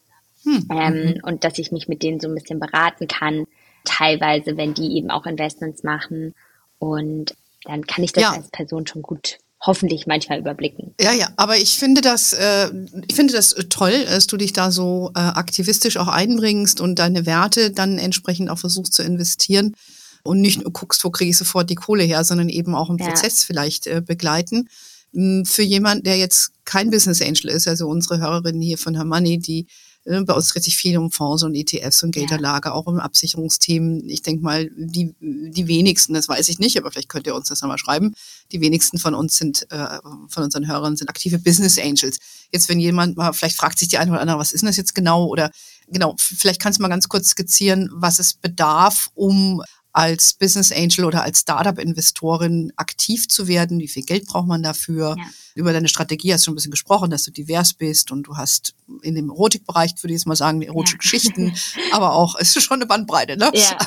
[0.43, 0.67] hm.
[0.71, 1.19] ähm, mhm.
[1.23, 3.45] und dass ich mich mit denen so ein bisschen beraten kann,
[3.86, 6.34] teilweise, wenn die eben auch Investments machen.
[6.79, 8.32] Und dann kann ich das ja.
[8.32, 10.93] als Person schon gut hoffentlich manchmal überblicken.
[10.99, 12.69] Ja, ja, aber ich finde das, äh,
[13.08, 17.26] ich finde das toll, dass du dich da so äh, aktivistisch auch einbringst und deine
[17.26, 19.76] Werte dann entsprechend auch versuchst zu investieren
[20.23, 22.97] und nicht nur guckst, wo kriege ich sofort die Kohle her, sondern eben auch im
[22.97, 23.08] ja.
[23.08, 24.69] Prozess vielleicht äh, begleiten.
[25.13, 29.39] Hm, für jemand, der jetzt kein Business Angel ist, also unsere Hörerin hier von Hermanni,
[29.39, 29.65] die äh,
[30.06, 32.74] bei uns dreht sich viel um Fonds und ETFs und Geldanlage, ja.
[32.74, 34.10] auch um Absicherungsthemen.
[34.10, 37.48] Ich denke mal, die, die wenigsten, das weiß ich nicht, aber vielleicht könnt ihr uns
[37.48, 38.13] das nochmal schreiben.
[38.52, 42.18] Die wenigsten von uns sind, äh, von unseren Hörern sind aktive Business Angels.
[42.52, 44.78] Jetzt, wenn jemand mal, vielleicht fragt sich die eine oder andere, was ist denn das
[44.78, 45.26] jetzt genau?
[45.26, 45.52] Oder
[45.88, 51.06] genau, vielleicht kannst du mal ganz kurz skizzieren, was es bedarf, um als Business Angel
[51.06, 53.79] oder als Startup-Investorin aktiv zu werden?
[53.79, 55.15] Wie viel Geld braucht man dafür?
[55.17, 55.25] Ja.
[55.56, 58.38] Über deine Strategie hast du schon ein bisschen gesprochen, dass du divers bist und du
[58.38, 60.99] hast in dem Erotikbereich, würde ich jetzt mal sagen, erotische ja.
[60.99, 61.53] Geschichten,
[61.91, 63.51] aber auch, es ist schon eine Bandbreite, ne?
[63.53, 63.77] Ja.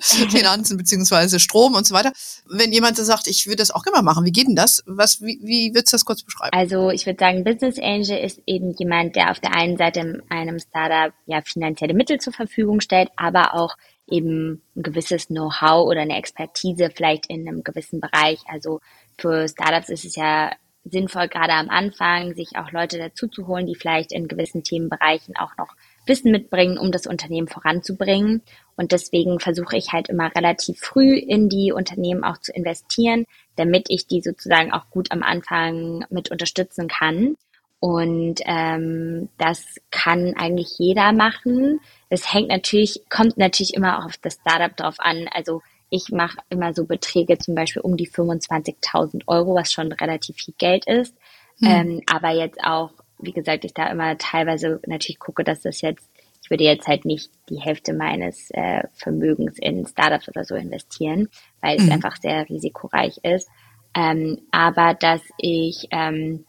[0.30, 2.12] Finanzen beziehungsweise Strom und so weiter.
[2.46, 4.82] Wenn jemand sagt, ich würde das auch immer machen, wie geht denn das?
[4.86, 6.56] Was, wie, wie würdest du das kurz beschreiben?
[6.56, 10.58] Also ich würde sagen, Business Angel ist eben jemand, der auf der einen Seite einem
[10.58, 13.76] Startup ja finanzielle Mittel zur Verfügung stellt, aber auch
[14.08, 18.40] eben ein gewisses Know-how oder eine Expertise vielleicht in einem gewissen Bereich.
[18.46, 18.80] Also
[19.18, 20.52] für Startups ist es ja
[20.84, 25.34] sinnvoll, gerade am Anfang, sich auch Leute dazu zu holen, die vielleicht in gewissen Themenbereichen
[25.36, 25.74] auch noch
[26.06, 28.42] Wissen mitbringen, um das Unternehmen voranzubringen.
[28.76, 33.24] Und deswegen versuche ich halt immer relativ früh in die Unternehmen auch zu investieren,
[33.56, 37.36] damit ich die sozusagen auch gut am Anfang mit unterstützen kann.
[37.80, 41.80] Und ähm, das kann eigentlich jeder machen.
[42.14, 45.28] Es hängt natürlich, kommt natürlich immer auf das Startup drauf an.
[45.32, 50.36] Also ich mache immer so Beträge zum Beispiel um die 25.000 Euro, was schon relativ
[50.36, 51.16] viel Geld ist.
[51.58, 51.68] Hm.
[51.68, 56.08] Ähm, aber jetzt auch, wie gesagt, ich da immer teilweise natürlich gucke, dass das jetzt,
[56.40, 61.28] ich würde jetzt halt nicht die Hälfte meines äh, Vermögens in Startups oder so investieren,
[61.60, 61.84] weil hm.
[61.84, 63.48] es einfach sehr risikoreich ist.
[63.96, 66.44] Ähm, aber dass ich ähm,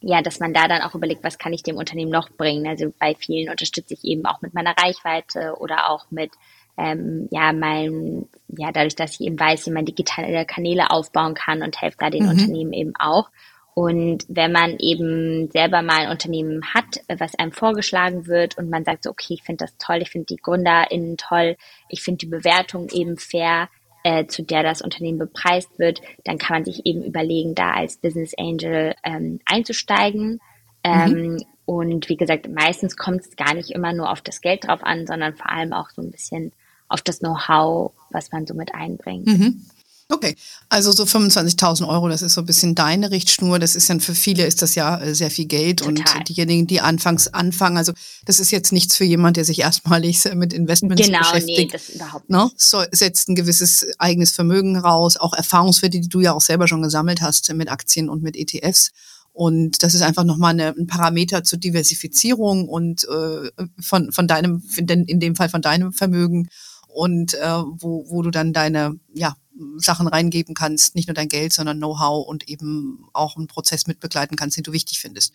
[0.00, 2.68] ja, dass man da dann auch überlegt, was kann ich dem Unternehmen noch bringen.
[2.68, 6.30] Also bei vielen unterstütze ich eben auch mit meiner Reichweite oder auch mit
[6.76, 11.62] ähm, ja, mein, ja, dadurch, dass ich eben weiß, wie man digitale Kanäle aufbauen kann
[11.62, 12.30] und helfe da den mhm.
[12.30, 13.30] Unternehmen eben auch.
[13.74, 18.84] Und wenn man eben selber mal ein Unternehmen hat, was einem vorgeschlagen wird und man
[18.84, 21.56] sagt so, okay, ich finde das toll, ich finde die GründerInnen toll,
[21.88, 23.68] ich finde die Bewertung eben fair,
[24.02, 27.96] äh, zu der das Unternehmen bepreist wird, dann kann man sich eben überlegen, da als
[27.96, 30.40] Business Angel ähm, einzusteigen.
[30.84, 31.44] Ähm, mhm.
[31.64, 35.06] Und wie gesagt, meistens kommt es gar nicht immer nur auf das Geld drauf an,
[35.06, 36.52] sondern vor allem auch so ein bisschen
[36.88, 39.26] auf das Know-how, was man so mit einbringt.
[39.26, 39.66] Mhm.
[40.10, 40.36] Okay,
[40.70, 43.58] also so 25.000 Euro, das ist so ein bisschen deine Richtschnur.
[43.58, 45.98] Das ist dann für viele ist das ja äh, sehr viel Geld Total.
[46.18, 47.92] und diejenigen, die anfangs anfangen, also
[48.24, 51.56] das ist jetzt nichts für jemand, der sich erstmalig mit Investments genau, beschäftigt.
[51.56, 52.44] Genau, nee, das überhaupt ne?
[52.44, 52.52] nicht.
[52.52, 52.56] Ne?
[52.56, 56.80] So, setzt ein gewisses eigenes Vermögen raus, auch Erfahrungswerte, die du ja auch selber schon
[56.80, 58.92] gesammelt hast mit Aktien und mit ETFs.
[59.34, 64.62] Und das ist einfach nochmal eine, ein Parameter zur Diversifizierung und äh, von, von deinem,
[64.78, 66.48] in dem Fall von deinem Vermögen
[66.88, 69.36] und äh, wo, wo du dann deine ja,
[69.76, 74.36] Sachen reingeben kannst, nicht nur dein Geld, sondern Know-how und eben auch einen Prozess mitbegleiten
[74.36, 75.32] kannst, den du wichtig findest.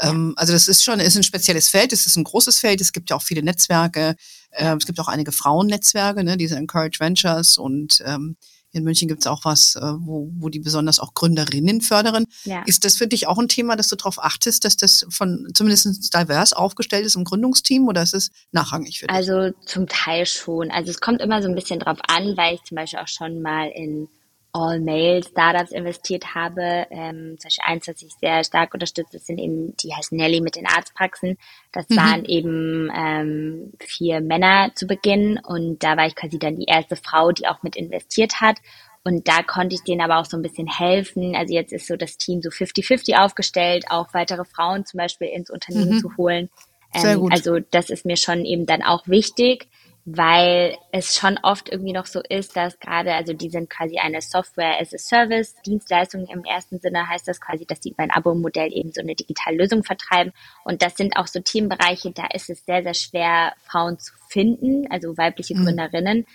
[0.00, 0.10] Ja.
[0.10, 2.92] Ähm, also das ist schon ist ein spezielles Feld, es ist ein großes Feld, es
[2.92, 4.16] gibt ja auch viele Netzwerke,
[4.50, 8.36] äh, es gibt auch einige Frauennetzwerke, ne, diese Encourage Ventures und ähm,
[8.72, 12.26] in München gibt es auch was, äh, wo, wo die besonders auch Gründerinnen fördern.
[12.44, 12.62] Ja.
[12.66, 16.14] Ist das für dich auch ein Thema, dass du darauf achtest, dass das von zumindest
[16.14, 19.16] divers aufgestellt ist im Gründungsteam oder ist es nachrangig für dich?
[19.16, 20.70] Also zum Teil schon.
[20.70, 23.42] Also es kommt immer so ein bisschen drauf an, weil ich zum Beispiel auch schon
[23.42, 24.08] mal in
[24.52, 26.86] All-Male-Startups investiert habe.
[26.90, 30.56] Ähm, zum Beispiel eins, das ich sehr stark unterstütze, sind eben, die heißt Nelly mit
[30.56, 31.38] den Arztpraxen.
[31.72, 31.96] Das mhm.
[31.96, 36.96] waren eben ähm, vier Männer zu Beginn und da war ich quasi dann die erste
[36.96, 38.58] Frau, die auch mit investiert hat.
[39.04, 41.34] Und da konnte ich denen aber auch so ein bisschen helfen.
[41.34, 45.50] Also jetzt ist so das Team so 50-50 aufgestellt, auch weitere Frauen zum Beispiel ins
[45.50, 46.00] Unternehmen mhm.
[46.00, 46.50] zu holen.
[46.94, 49.68] Ähm, also das ist mir schon eben dann auch wichtig
[50.04, 54.20] weil es schon oft irgendwie noch so ist, dass gerade, also die sind quasi eine
[54.20, 58.10] Software as a Service, Dienstleistung im ersten Sinne heißt das quasi, dass die über ein
[58.10, 60.32] Abo-Modell eben so eine digitale Lösung vertreiben.
[60.64, 64.90] Und das sind auch so Themenbereiche, da ist es sehr, sehr schwer, Frauen zu finden,
[64.90, 65.64] also weibliche mhm.
[65.64, 66.26] Gründerinnen.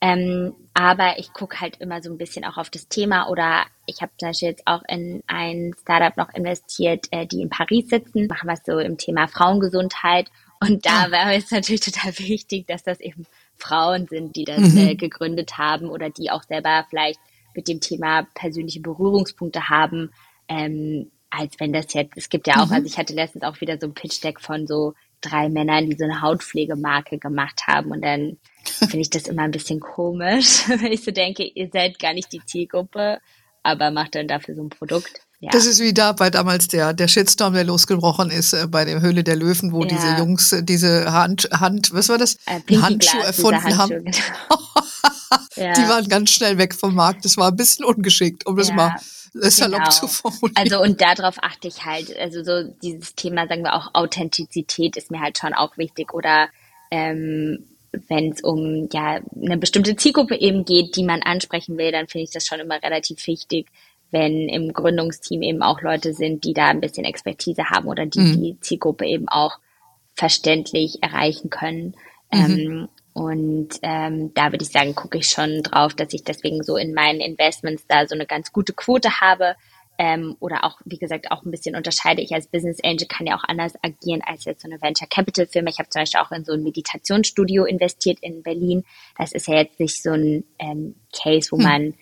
[0.00, 4.02] Ähm, aber ich gucke halt immer so ein bisschen auch auf das Thema oder ich
[4.02, 8.26] habe zum Beispiel jetzt auch in ein Startup noch investiert, äh, die in Paris sitzen,
[8.26, 13.00] machen was so im Thema Frauengesundheit und da wäre es natürlich total wichtig, dass das
[13.00, 14.78] eben Frauen sind, die das mhm.
[14.78, 17.20] äh, gegründet haben oder die auch selber vielleicht
[17.54, 20.12] mit dem Thema persönliche Berührungspunkte haben,
[20.48, 22.72] ähm, als wenn das jetzt, es gibt ja auch, mhm.
[22.72, 26.04] also ich hatte letztens auch wieder so ein Pitch-Deck von so drei Männern, die so
[26.04, 31.02] eine Hautpflegemarke gemacht haben und dann finde ich das immer ein bisschen komisch, wenn ich
[31.02, 33.20] so denke, ihr seid gar nicht die Zielgruppe,
[33.62, 35.25] aber macht dann dafür so ein Produkt.
[35.40, 35.50] Ja.
[35.50, 39.02] Das ist wie da bei damals der, der Shitstorm, der losgebrochen ist äh, bei der
[39.02, 39.88] Höhle der Löwen, wo ja.
[39.88, 42.36] diese Jungs äh, diese Hand, Hand, was war das?
[42.46, 44.12] Äh, Handschuh erfunden Handschuh, haben.
[45.56, 45.68] Genau.
[45.68, 45.72] ja.
[45.72, 47.24] Die waren ganz schnell weg vom Markt.
[47.24, 48.96] Das war ein bisschen ungeschickt, um das mal
[49.32, 49.90] salopp genau.
[49.90, 50.56] zu formulieren.
[50.56, 52.16] Also und darauf achte ich halt.
[52.16, 56.48] Also so dieses Thema, sagen wir auch Authentizität ist mir halt schon auch wichtig oder
[56.90, 57.66] ähm,
[58.08, 62.24] wenn es um ja eine bestimmte Zielgruppe eben geht, die man ansprechen will, dann finde
[62.24, 63.68] ich das schon immer relativ wichtig,
[64.10, 68.20] wenn im Gründungsteam eben auch Leute sind, die da ein bisschen Expertise haben oder die
[68.20, 68.42] mhm.
[68.42, 69.58] die Zielgruppe eben auch
[70.14, 71.94] verständlich erreichen können.
[72.32, 72.58] Mhm.
[72.58, 76.76] Ähm, Und ähm, da würde ich sagen, gucke ich schon drauf, dass ich deswegen so
[76.76, 79.56] in meinen Investments da so eine ganz gute Quote habe.
[79.98, 82.20] Ähm, oder auch, wie gesagt, auch ein bisschen unterscheide.
[82.20, 85.46] Ich als Business Angel kann ja auch anders agieren als jetzt so eine Venture Capital
[85.46, 85.70] Firma.
[85.70, 88.84] Ich habe zum Beispiel auch in so ein Meditationsstudio investiert in Berlin.
[89.16, 91.64] Das ist ja jetzt nicht so ein ähm, Case, wo hm.
[91.64, 91.94] man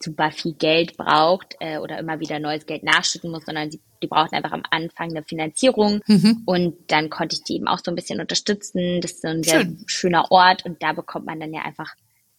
[0.00, 4.06] super viel Geld braucht äh, oder immer wieder neues Geld nachschütten muss, sondern sie, die
[4.06, 6.42] brauchten einfach am Anfang eine Finanzierung mhm.
[6.46, 9.00] und dann konnte ich die eben auch so ein bisschen unterstützen.
[9.00, 9.84] Das ist so ein sehr Schön.
[9.86, 11.94] schöner Ort und da bekommt man dann ja einfach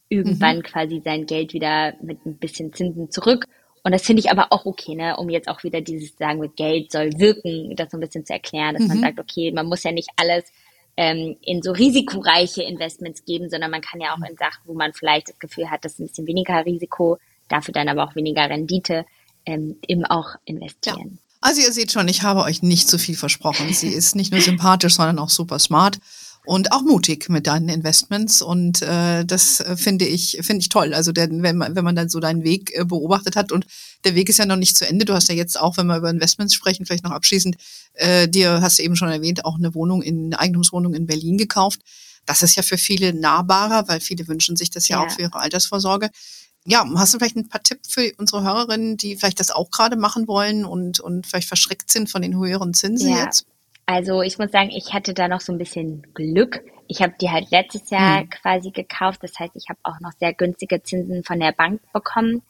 [0.10, 0.64] irgendwann mhm.
[0.64, 3.46] quasi sein Geld wieder mit ein bisschen Zinsen zurück.
[3.84, 6.56] Und das finde ich aber auch okay, ne, um jetzt auch wieder dieses sagen mit
[6.56, 8.90] Geld soll wirken, das so ein bisschen zu erklären, dass mhm.
[8.90, 10.44] man sagt, okay, man muss ja nicht alles
[10.98, 14.92] ähm, in so risikoreiche Investments geben, sondern man kann ja auch in Sachen, wo man
[14.94, 17.18] vielleicht das Gefühl hat, dass ein bisschen weniger Risiko
[17.50, 19.06] dafür dann aber auch weniger Rendite
[19.46, 21.12] ähm, eben auch investieren.
[21.14, 21.18] Ja.
[21.42, 23.74] Also ihr seht schon, ich habe euch nicht zu viel versprochen.
[23.74, 26.00] Sie ist nicht nur sympathisch, sondern auch super smart
[26.46, 30.94] und auch mutig mit deinen Investments und äh, das äh, finde ich finde ich toll.
[30.94, 33.68] Also denn, wenn man wenn man dann so deinen Weg äh, beobachtet hat und
[34.04, 35.06] der Weg ist ja noch nicht zu Ende.
[35.06, 37.58] Du hast ja jetzt auch, wenn wir über Investments sprechen, vielleicht noch abschließend,
[37.94, 41.38] äh, dir hast du eben schon erwähnt, auch eine Wohnung in eine Eigentumswohnung in Berlin
[41.38, 41.82] gekauft.
[42.26, 45.06] Das ist ja für viele nahbarer, weil viele wünschen sich das ja, ja.
[45.06, 46.10] auch für ihre Altersvorsorge
[46.70, 49.96] ja, hast du vielleicht ein paar Tipps für unsere Hörerinnen, die vielleicht das auch gerade
[49.96, 53.24] machen wollen und, und vielleicht verschreckt sind von den höheren Zinsen ja.
[53.24, 53.48] jetzt?
[53.88, 56.62] Also ich muss sagen, ich hatte da noch so ein bisschen Glück.
[56.88, 58.30] Ich habe die halt letztes Jahr hm.
[58.30, 59.24] quasi gekauft.
[59.24, 62.44] Das heißt, ich habe auch noch sehr günstige Zinsen von der Bank bekommen.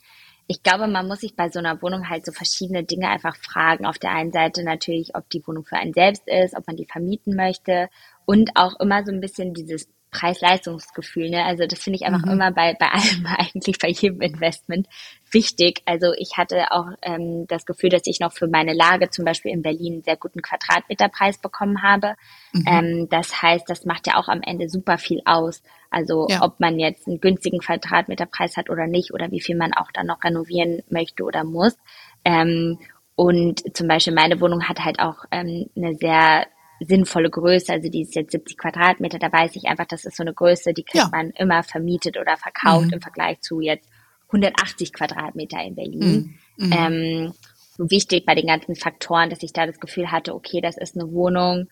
[0.48, 3.86] Ich glaube, man muss sich bei so einer Wohnung halt so verschiedene Dinge einfach fragen.
[3.86, 6.88] Auf der einen Seite natürlich, ob die Wohnung für einen selbst ist, ob man die
[6.88, 7.88] vermieten möchte
[8.26, 11.30] und auch immer so ein bisschen dieses Preis-Leistungsgefühl.
[11.30, 11.44] Ne?
[11.46, 12.32] Also das finde ich einfach mhm.
[12.32, 14.88] immer bei, bei allem, eigentlich bei jedem Investment
[15.32, 15.82] wichtig.
[15.86, 19.52] Also ich hatte auch ähm, das Gefühl, dass ich noch für meine Lage zum Beispiel
[19.52, 22.16] in Berlin einen sehr guten Quadratmeterpreis bekommen habe.
[22.54, 22.66] Mhm.
[22.68, 25.62] Ähm, das heißt, das macht ja auch am Ende super viel aus.
[25.92, 26.42] Also ja.
[26.44, 30.08] ob man jetzt einen günstigen Quadratmeterpreis hat oder nicht oder wie viel man auch dann
[30.08, 31.78] noch renovieren möchte oder muss.
[32.26, 32.80] Ähm,
[33.16, 36.48] und zum Beispiel meine Wohnung hat halt auch ähm, eine sehr
[36.80, 37.72] sinnvolle Größe.
[37.72, 39.20] Also die ist jetzt 70 Quadratmeter.
[39.20, 41.10] Da weiß ich einfach, das ist so eine Größe, die kriegt ja.
[41.12, 42.94] man immer vermietet oder verkauft mhm.
[42.94, 43.90] im Vergleich zu jetzt
[44.28, 46.38] 180 Quadratmeter in Berlin.
[46.58, 46.66] Mhm.
[46.68, 46.74] mhm.
[46.74, 47.34] Ähm,
[47.78, 51.12] wichtig bei den ganzen Faktoren, dass ich da das Gefühl hatte, okay, das ist eine
[51.12, 51.70] Wohnung.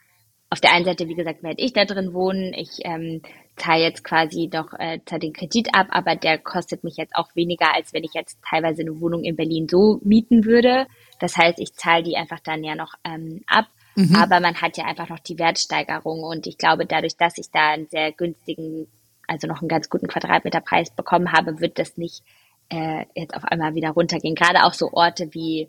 [0.49, 2.53] Auf der einen Seite, wie gesagt, werde ich da drin wohnen.
[2.53, 3.21] Ich ähm,
[3.57, 7.75] zahle jetzt quasi noch äh, den Kredit ab, aber der kostet mich jetzt auch weniger,
[7.75, 10.87] als wenn ich jetzt teilweise eine Wohnung in Berlin so mieten würde.
[11.19, 13.67] Das heißt, ich zahle die einfach dann ja noch ähm, ab
[13.97, 14.15] Mhm.
[14.15, 17.71] Aber man hat ja einfach noch die Wertsteigerung und ich glaube, dadurch, dass ich da
[17.71, 18.87] einen sehr günstigen,
[19.27, 22.21] also noch einen ganz guten Quadratmeterpreis bekommen habe, wird das nicht
[22.69, 24.35] äh, jetzt auf einmal wieder runtergehen.
[24.35, 25.67] Gerade auch so Orte wie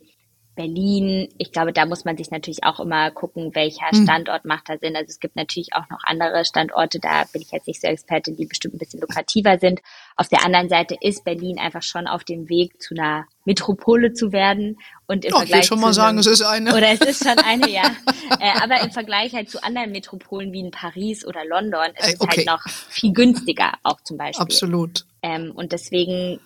[0.59, 4.03] Berlin, ich glaube, da muss man sich natürlich auch immer gucken, welcher hm.
[4.03, 4.97] Standort macht da Sinn.
[4.97, 8.37] Also es gibt natürlich auch noch andere Standorte, da bin ich jetzt nicht so Expertin,
[8.37, 9.81] die bestimmt ein bisschen lukrativer sind.
[10.17, 14.33] Auf der anderen Seite ist Berlin einfach schon auf dem Weg zu einer Metropole zu
[14.33, 14.79] werden.
[15.07, 16.75] Und im Doch, Vergleich ich will schon mal sagen, es ist eine.
[16.75, 17.85] Oder es ist schon eine, ja.
[18.41, 22.15] äh, aber im Vergleich halt zu anderen Metropolen wie in Paris oder London ist Ey,
[22.15, 24.43] es halt noch viel günstiger auch zum Beispiel.
[24.43, 25.07] Absolut.
[25.23, 26.41] Ähm, und deswegen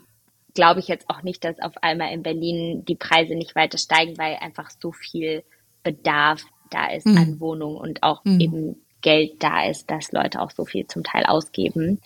[0.54, 4.18] glaube ich jetzt auch nicht, dass auf einmal in Berlin die Preise nicht weiter steigen,
[4.18, 5.42] weil einfach so viel
[5.82, 7.18] Bedarf da ist mhm.
[7.18, 8.40] an Wohnungen und auch mhm.
[8.40, 12.00] eben Geld da ist, dass Leute auch so viel zum Teil ausgeben.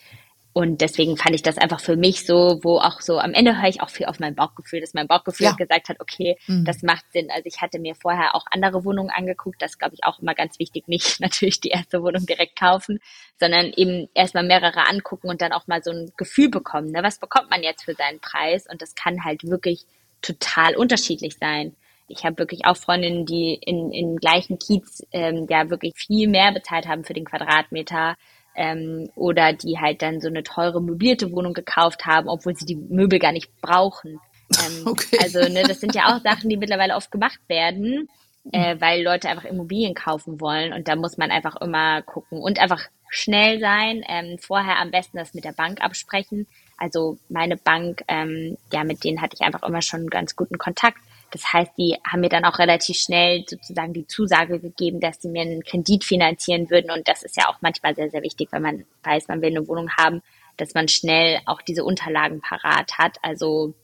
[0.56, 3.68] Und deswegen fand ich das einfach für mich so, wo auch so, am Ende höre
[3.68, 5.52] ich auch viel auf mein Bauchgefühl, dass mein Bauchgefühl ja.
[5.52, 6.64] gesagt hat, okay, mhm.
[6.64, 7.28] das macht Sinn.
[7.30, 10.58] Also ich hatte mir vorher auch andere Wohnungen angeguckt, das glaube ich auch immer ganz
[10.58, 13.00] wichtig, nicht natürlich die erste Wohnung direkt kaufen,
[13.38, 17.02] sondern eben erstmal mehrere angucken und dann auch mal so ein Gefühl bekommen, ne?
[17.02, 18.66] was bekommt man jetzt für seinen Preis?
[18.66, 19.84] Und das kann halt wirklich
[20.22, 21.76] total unterschiedlich sein.
[22.08, 26.50] Ich habe wirklich auch Freundinnen, die in, in gleichen Kiez ähm, ja wirklich viel mehr
[26.52, 28.16] bezahlt haben für den Quadratmeter
[28.56, 32.76] ähm, oder die halt dann so eine teure möblierte Wohnung gekauft haben, obwohl sie die
[32.76, 34.18] Möbel gar nicht brauchen.
[34.50, 35.18] Ähm, okay.
[35.22, 38.08] Also ne, das sind ja auch Sachen, die mittlerweile oft gemacht werden,
[38.52, 42.58] äh, weil Leute einfach Immobilien kaufen wollen und da muss man einfach immer gucken und
[42.58, 44.02] einfach schnell sein.
[44.08, 46.46] Ähm, vorher am besten das mit der Bank absprechen.
[46.78, 50.58] Also meine Bank, ähm, ja, mit denen hatte ich einfach immer schon einen ganz guten
[50.58, 50.98] Kontakt.
[51.30, 55.28] Das heißt, die haben mir dann auch relativ schnell sozusagen die Zusage gegeben, dass sie
[55.28, 56.90] mir einen Kredit finanzieren würden.
[56.90, 59.66] Und das ist ja auch manchmal sehr, sehr wichtig, wenn man weiß, man will eine
[59.66, 60.22] Wohnung haben,
[60.56, 63.18] dass man schnell auch diese Unterlagen parat hat.
[63.22, 63.74] Also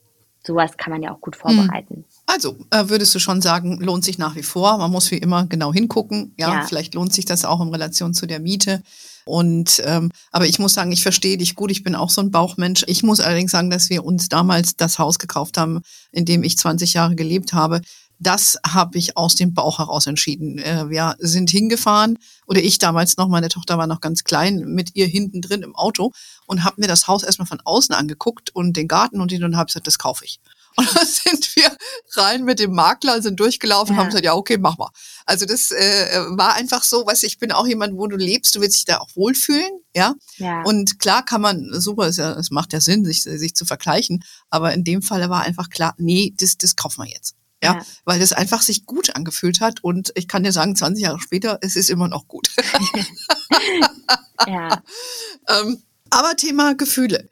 [0.46, 2.04] sowas kann man ja auch gut vorbereiten.
[2.26, 4.78] Also äh, würdest du schon sagen, lohnt sich nach wie vor.
[4.78, 6.34] Man muss wie immer genau hingucken.
[6.36, 6.62] Ja, ja.
[6.62, 8.82] vielleicht lohnt sich das auch in Relation zu der Miete.
[9.24, 11.70] Und ähm, aber ich muss sagen, ich verstehe dich gut.
[11.70, 12.84] Ich bin auch so ein Bauchmensch.
[12.86, 15.80] Ich muss allerdings sagen, dass wir uns damals das Haus gekauft haben,
[16.10, 17.80] in dem ich 20 Jahre gelebt habe
[18.22, 20.58] das habe ich aus dem Bauch heraus entschieden.
[20.58, 24.94] Äh, wir sind hingefahren, oder ich damals noch, meine Tochter war noch ganz klein, mit
[24.94, 26.12] ihr hinten drin im Auto
[26.46, 29.56] und habe mir das Haus erstmal von außen angeguckt und den Garten und den und
[29.56, 30.38] habe gesagt, das kaufe ich.
[30.76, 31.76] Und dann sind wir
[32.14, 34.00] rein mit dem Makler, sind durchgelaufen, ja.
[34.00, 34.90] haben gesagt, ja, okay, mach mal.
[35.26, 38.60] Also das äh, war einfach so, was ich bin auch jemand, wo du lebst, du
[38.60, 40.14] willst dich da auch wohlfühlen, ja.
[40.36, 40.62] ja.
[40.62, 44.72] Und klar kann man, super, es ja, macht ja Sinn, sich, sich zu vergleichen, aber
[44.72, 47.34] in dem Fall war einfach klar, nee, das, das kaufen wir jetzt.
[47.62, 51.04] Ja, ja, weil es einfach sich gut angefühlt hat und ich kann dir sagen, 20
[51.04, 52.48] Jahre später, es ist immer noch gut.
[54.48, 54.82] ja.
[55.48, 55.80] ähm,
[56.10, 57.28] aber Thema Gefühle.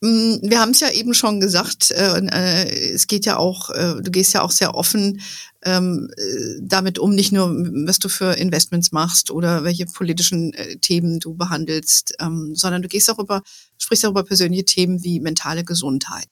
[0.00, 4.00] Mm, wir haben es ja eben schon gesagt, äh, äh, es geht ja auch, äh,
[4.00, 5.20] du gehst ja auch sehr offen
[5.62, 7.50] ähm, äh, damit um, nicht nur,
[7.86, 12.88] was du für Investments machst oder welche politischen äh, Themen du behandelst, ähm, sondern du
[12.88, 13.42] gehst auch über,
[13.78, 16.28] sprichst auch über persönliche Themen wie mentale Gesundheit.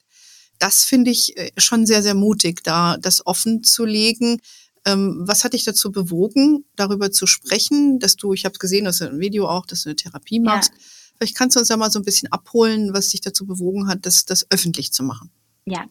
[0.57, 4.41] Das finde ich äh, schon sehr, sehr mutig, da das offen zu legen.
[4.83, 8.97] Ähm, was hat dich dazu bewogen, darüber zu sprechen, dass du, ich habe gesehen, dass
[8.97, 10.71] du ein Video auch, dass du eine Therapie machst.
[10.73, 10.83] Ja
[11.19, 14.05] Vielleicht kannst du uns ja mal so ein bisschen abholen, was dich dazu bewogen hat,
[14.05, 15.29] das, das öffentlich zu machen.
[15.65, 15.83] Ja,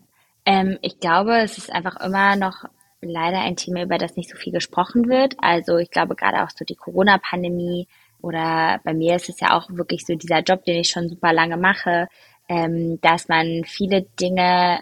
[0.46, 2.64] ähm, ich glaube, es ist einfach immer noch
[3.02, 5.34] leider ein Thema, über das nicht so viel gesprochen wird.
[5.38, 7.86] Also ich glaube gerade auch so die Corona-Pandemie
[8.22, 11.32] oder bei mir ist es ja auch wirklich so dieser Job, den ich schon super
[11.32, 12.08] lange mache,
[12.48, 14.80] ähm, dass man viele Dinge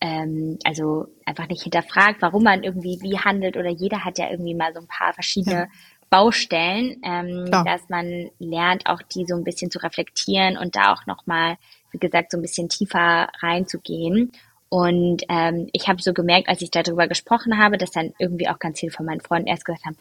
[0.00, 4.54] ähm, also einfach nicht hinterfragt, warum man irgendwie wie handelt oder jeder hat ja irgendwie
[4.54, 5.66] mal so ein paar verschiedene ja.
[6.14, 11.06] Baustellen, ähm, dass man lernt, auch die so ein bisschen zu reflektieren und da auch
[11.06, 11.56] nochmal,
[11.90, 14.30] wie gesagt, so ein bisschen tiefer reinzugehen.
[14.68, 18.60] Und ähm, ich habe so gemerkt, als ich darüber gesprochen habe, dass dann irgendwie auch
[18.60, 19.96] ganz viele von meinen Freunden erst gesagt haben,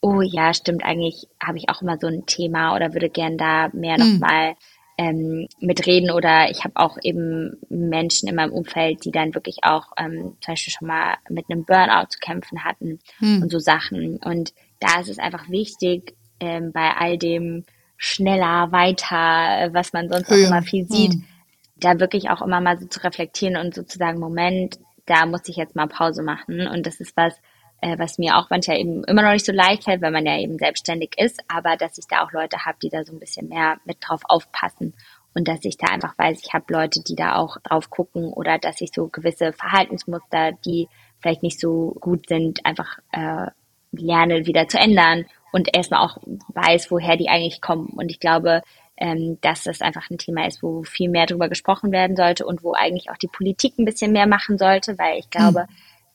[0.00, 3.68] oh ja, stimmt, eigentlich habe ich auch immer so ein Thema oder würde gern da
[3.72, 4.12] mehr mhm.
[4.12, 4.54] nochmal
[4.96, 9.86] ähm, mitreden oder ich habe auch eben Menschen in meinem Umfeld, die dann wirklich auch
[9.96, 13.42] ähm, zum Beispiel schon mal mit einem Burnout zu kämpfen hatten mhm.
[13.42, 14.18] und so Sachen.
[14.18, 17.64] Und da ist es einfach wichtig, ähm, bei all dem
[17.96, 21.24] schneller, weiter, was man sonst auch immer viel sieht, mhm.
[21.76, 25.74] da wirklich auch immer mal so zu reflektieren und sozusagen, Moment, da muss ich jetzt
[25.74, 26.68] mal Pause machen.
[26.68, 27.34] Und das ist was,
[27.80, 30.38] äh, was mir auch manchmal eben immer noch nicht so leicht fällt, weil man ja
[30.38, 33.48] eben selbstständig ist, aber dass ich da auch Leute habe, die da so ein bisschen
[33.48, 34.94] mehr mit drauf aufpassen
[35.34, 38.58] und dass ich da einfach weiß, ich habe Leute, die da auch drauf gucken oder
[38.58, 40.88] dass ich so gewisse Verhaltensmuster, die
[41.20, 43.46] vielleicht nicht so gut sind, einfach äh,
[43.92, 46.18] lerne wieder zu ändern und erstmal auch
[46.48, 47.88] weiß, woher die eigentlich kommen.
[47.88, 48.62] Und ich glaube,
[48.96, 52.62] ähm, dass das einfach ein Thema ist, wo viel mehr darüber gesprochen werden sollte und
[52.64, 55.66] wo eigentlich auch die Politik ein bisschen mehr machen sollte, weil ich glaube,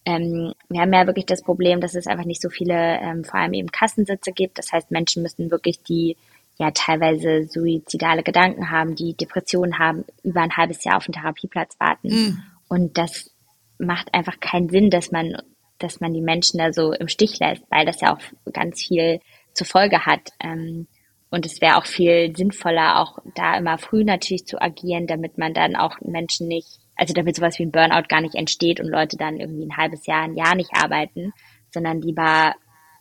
[0.05, 0.13] mhm.
[0.13, 3.39] ähm, wir haben ja wirklich das Problem, dass es einfach nicht so viele, ähm, vor
[3.39, 4.57] allem eben Kassensitze gibt.
[4.57, 6.17] Das heißt, Menschen müssen wirklich die
[6.59, 11.79] ja teilweise suizidale Gedanken haben, die Depressionen haben, über ein halbes Jahr auf den Therapieplatz
[11.79, 12.09] warten.
[12.09, 12.43] Mhm.
[12.67, 13.31] Und das
[13.79, 15.37] macht einfach keinen Sinn, dass man
[15.83, 19.19] dass man die Menschen da so im Stich lässt, weil das ja auch ganz viel
[19.53, 20.29] zur Folge hat.
[20.39, 20.87] Ähm,
[21.29, 25.53] und es wäre auch viel sinnvoller, auch da immer früh natürlich zu agieren, damit man
[25.53, 29.17] dann auch Menschen nicht, also damit sowas wie ein Burnout gar nicht entsteht und Leute
[29.17, 31.33] dann irgendwie ein halbes Jahr, ein Jahr nicht arbeiten,
[31.71, 32.53] sondern lieber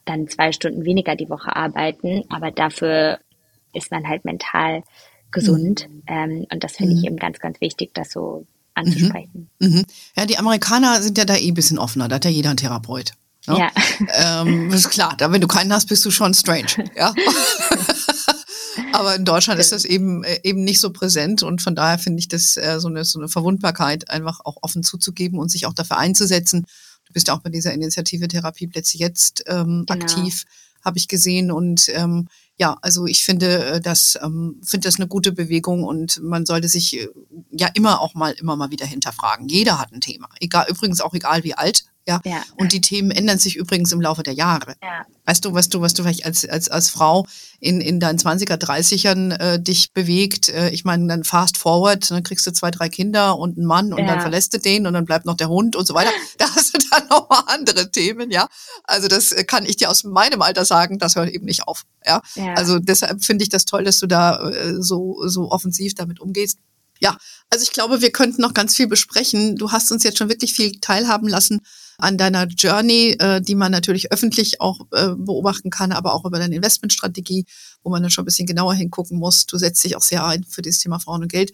[0.05, 2.25] dann zwei Stunden weniger die Woche arbeiten.
[2.31, 3.21] Aber dafür
[3.75, 4.83] ist man halt mental
[5.31, 5.89] gesund.
[5.89, 6.03] Mhm.
[6.07, 6.99] Ähm, und das finde mhm.
[6.99, 9.51] ich eben ganz, ganz wichtig, das so anzusprechen.
[9.59, 9.69] Mhm.
[9.69, 9.85] Mhm.
[10.17, 12.57] Ja, die Amerikaner sind ja da eh ein bisschen offener, da hat ja jeder einen
[12.57, 13.13] Therapeut.
[13.47, 13.59] Ne?
[13.59, 14.43] Ja.
[14.43, 16.69] Ähm, ist klar, da, wenn du keinen hast, bist du schon strange.
[16.97, 17.15] Ja.
[18.93, 22.21] Aber in Deutschland ist das eben, äh, eben nicht so präsent und von daher finde
[22.21, 25.75] ich das äh, so, eine, so eine Verwundbarkeit einfach auch offen zuzugeben und sich auch
[25.75, 26.65] dafür einzusetzen.
[27.07, 30.03] Du bist ja auch bei dieser Initiative Therapieplätze jetzt ähm, genau.
[30.03, 30.45] aktiv,
[30.85, 32.29] habe ich gesehen und ähm,
[32.63, 36.69] ja, also ich finde äh, das, ähm, finde das eine gute Bewegung und man sollte
[36.69, 37.09] sich äh,
[37.51, 39.49] ja immer auch mal, immer mal wieder hinterfragen.
[39.49, 40.29] Jeder hat ein Thema.
[40.39, 41.87] Egal, übrigens auch egal wie alt.
[42.07, 42.21] Ja?
[42.25, 42.43] ja.
[42.57, 44.75] Und die Themen ändern sich übrigens im Laufe der Jahre.
[44.83, 45.07] Ja.
[45.25, 47.27] Weißt du, was du, was du vielleicht als, als, als Frau
[47.61, 50.49] in, in deinen 20er, 30ern äh, dich bewegt?
[50.49, 53.93] Äh, ich meine, dann fast forward, dann kriegst du zwei, drei Kinder und einen Mann
[53.93, 54.07] und ja.
[54.07, 56.11] dann verlässt du den und dann bleibt noch der Hund und so weiter.
[56.39, 58.49] Da hast du dann nochmal andere Themen, ja.
[58.85, 61.85] Also das äh, kann ich dir aus meinem Alter sagen, das hört eben nicht auf.
[62.05, 62.21] Ja.
[62.35, 62.55] ja.
[62.55, 66.59] Also deshalb finde ich das toll, dass du da äh, so, so offensiv damit umgehst.
[66.99, 67.17] Ja,
[67.51, 69.57] also ich glaube, wir könnten noch ganz viel besprechen.
[69.57, 71.61] Du hast uns jetzt schon wirklich viel teilhaben lassen
[71.99, 76.39] an deiner Journey, äh, die man natürlich öffentlich auch äh, beobachten kann, aber auch über
[76.39, 77.47] deine Investmentstrategie,
[77.83, 79.47] wo man dann schon ein bisschen genauer hingucken muss.
[79.47, 81.53] Du setzt dich auch sehr ein für das Thema Frauen und Geld.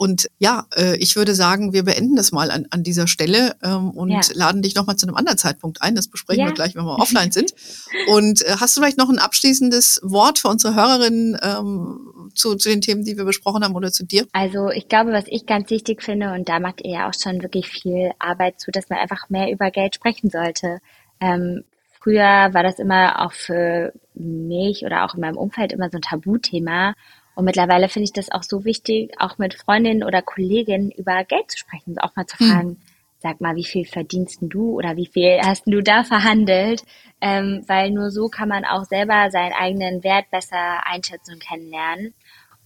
[0.00, 3.90] Und ja, äh, ich würde sagen, wir beenden das mal an, an dieser Stelle ähm,
[3.90, 4.20] und ja.
[4.32, 5.94] laden dich nochmal zu einem anderen Zeitpunkt ein.
[5.94, 6.46] Das besprechen ja.
[6.46, 7.52] wir gleich, wenn wir offline sind.
[8.08, 12.70] Und äh, hast du vielleicht noch ein abschließendes Wort für unsere Hörerinnen, ähm, zu, zu
[12.70, 14.26] den Themen, die wir besprochen haben oder zu dir?
[14.32, 17.42] Also ich glaube, was ich ganz wichtig finde, und da macht ihr ja auch schon
[17.42, 20.78] wirklich viel Arbeit zu, dass man einfach mehr über Geld sprechen sollte.
[21.20, 21.64] Ähm,
[22.00, 22.24] früher
[22.54, 26.94] war das immer auch für mich oder auch in meinem Umfeld immer so ein Tabuthema.
[27.40, 31.50] Und mittlerweile finde ich das auch so wichtig, auch mit Freundinnen oder Kolleginnen über Geld
[31.50, 32.46] zu sprechen, auch mal zu hm.
[32.46, 32.76] fragen, hm.
[33.18, 36.82] sag mal, wie viel verdienst du oder wie viel hast du da verhandelt?
[37.22, 42.12] Ähm, weil nur so kann man auch selber seinen eigenen Wert besser einschätzen und kennenlernen.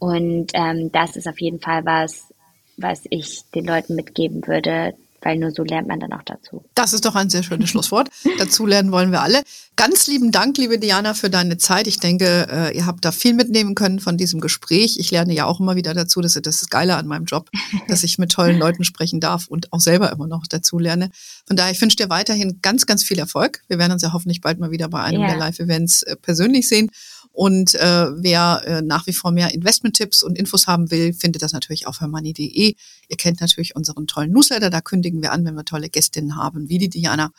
[0.00, 2.34] Und ähm, das ist auf jeden Fall was,
[2.76, 4.94] was ich den Leuten mitgeben würde,
[5.24, 6.64] weil nur so lernt man dann auch dazu.
[6.74, 8.08] Das ist doch ein sehr schönes Schlusswort.
[8.38, 9.42] dazu lernen wollen wir alle.
[9.76, 11.86] Ganz lieben Dank, liebe Diana, für deine Zeit.
[11.86, 14.98] Ich denke, äh, ihr habt da viel mitnehmen können von diesem Gespräch.
[14.98, 17.50] Ich lerne ja auch immer wieder dazu, dass das ist Geile an meinem Job,
[17.88, 21.10] dass ich mit tollen Leuten sprechen darf und auch selber immer noch dazu lerne.
[21.46, 23.62] Von daher, ich wünsche dir weiterhin ganz, ganz viel Erfolg.
[23.68, 25.28] Wir werden uns ja hoffentlich bald mal wieder bei einem ja.
[25.28, 26.90] der Live-Events äh, persönlich sehen.
[27.34, 31.52] Und äh, wer äh, nach wie vor mehr Investment-Tipps und Infos haben will, findet das
[31.52, 32.76] natürlich auf hermoney.de.
[33.08, 36.68] Ihr kennt natürlich unseren tollen Newsletter, da kündigen wir an, wenn wir tolle Gästinnen haben,
[36.68, 37.32] wie die Diana.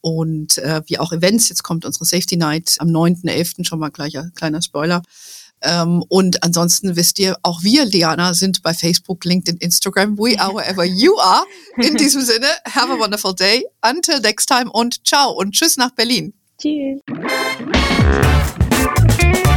[0.00, 4.30] Und äh, wie auch Events, jetzt kommt unsere Safety Night am 9.11., schon mal gleicher
[4.34, 5.02] kleiner Spoiler.
[5.62, 10.18] Ähm, und ansonsten wisst ihr, auch wir, Diana, sind bei Facebook, LinkedIn, Instagram.
[10.18, 11.44] We are wherever you are.
[11.76, 13.64] In diesem Sinne, have a wonderful day.
[13.80, 16.34] Until next time und ciao und tschüss nach Berlin.
[16.60, 17.00] Tschüss.
[18.86, 19.55] Thank you.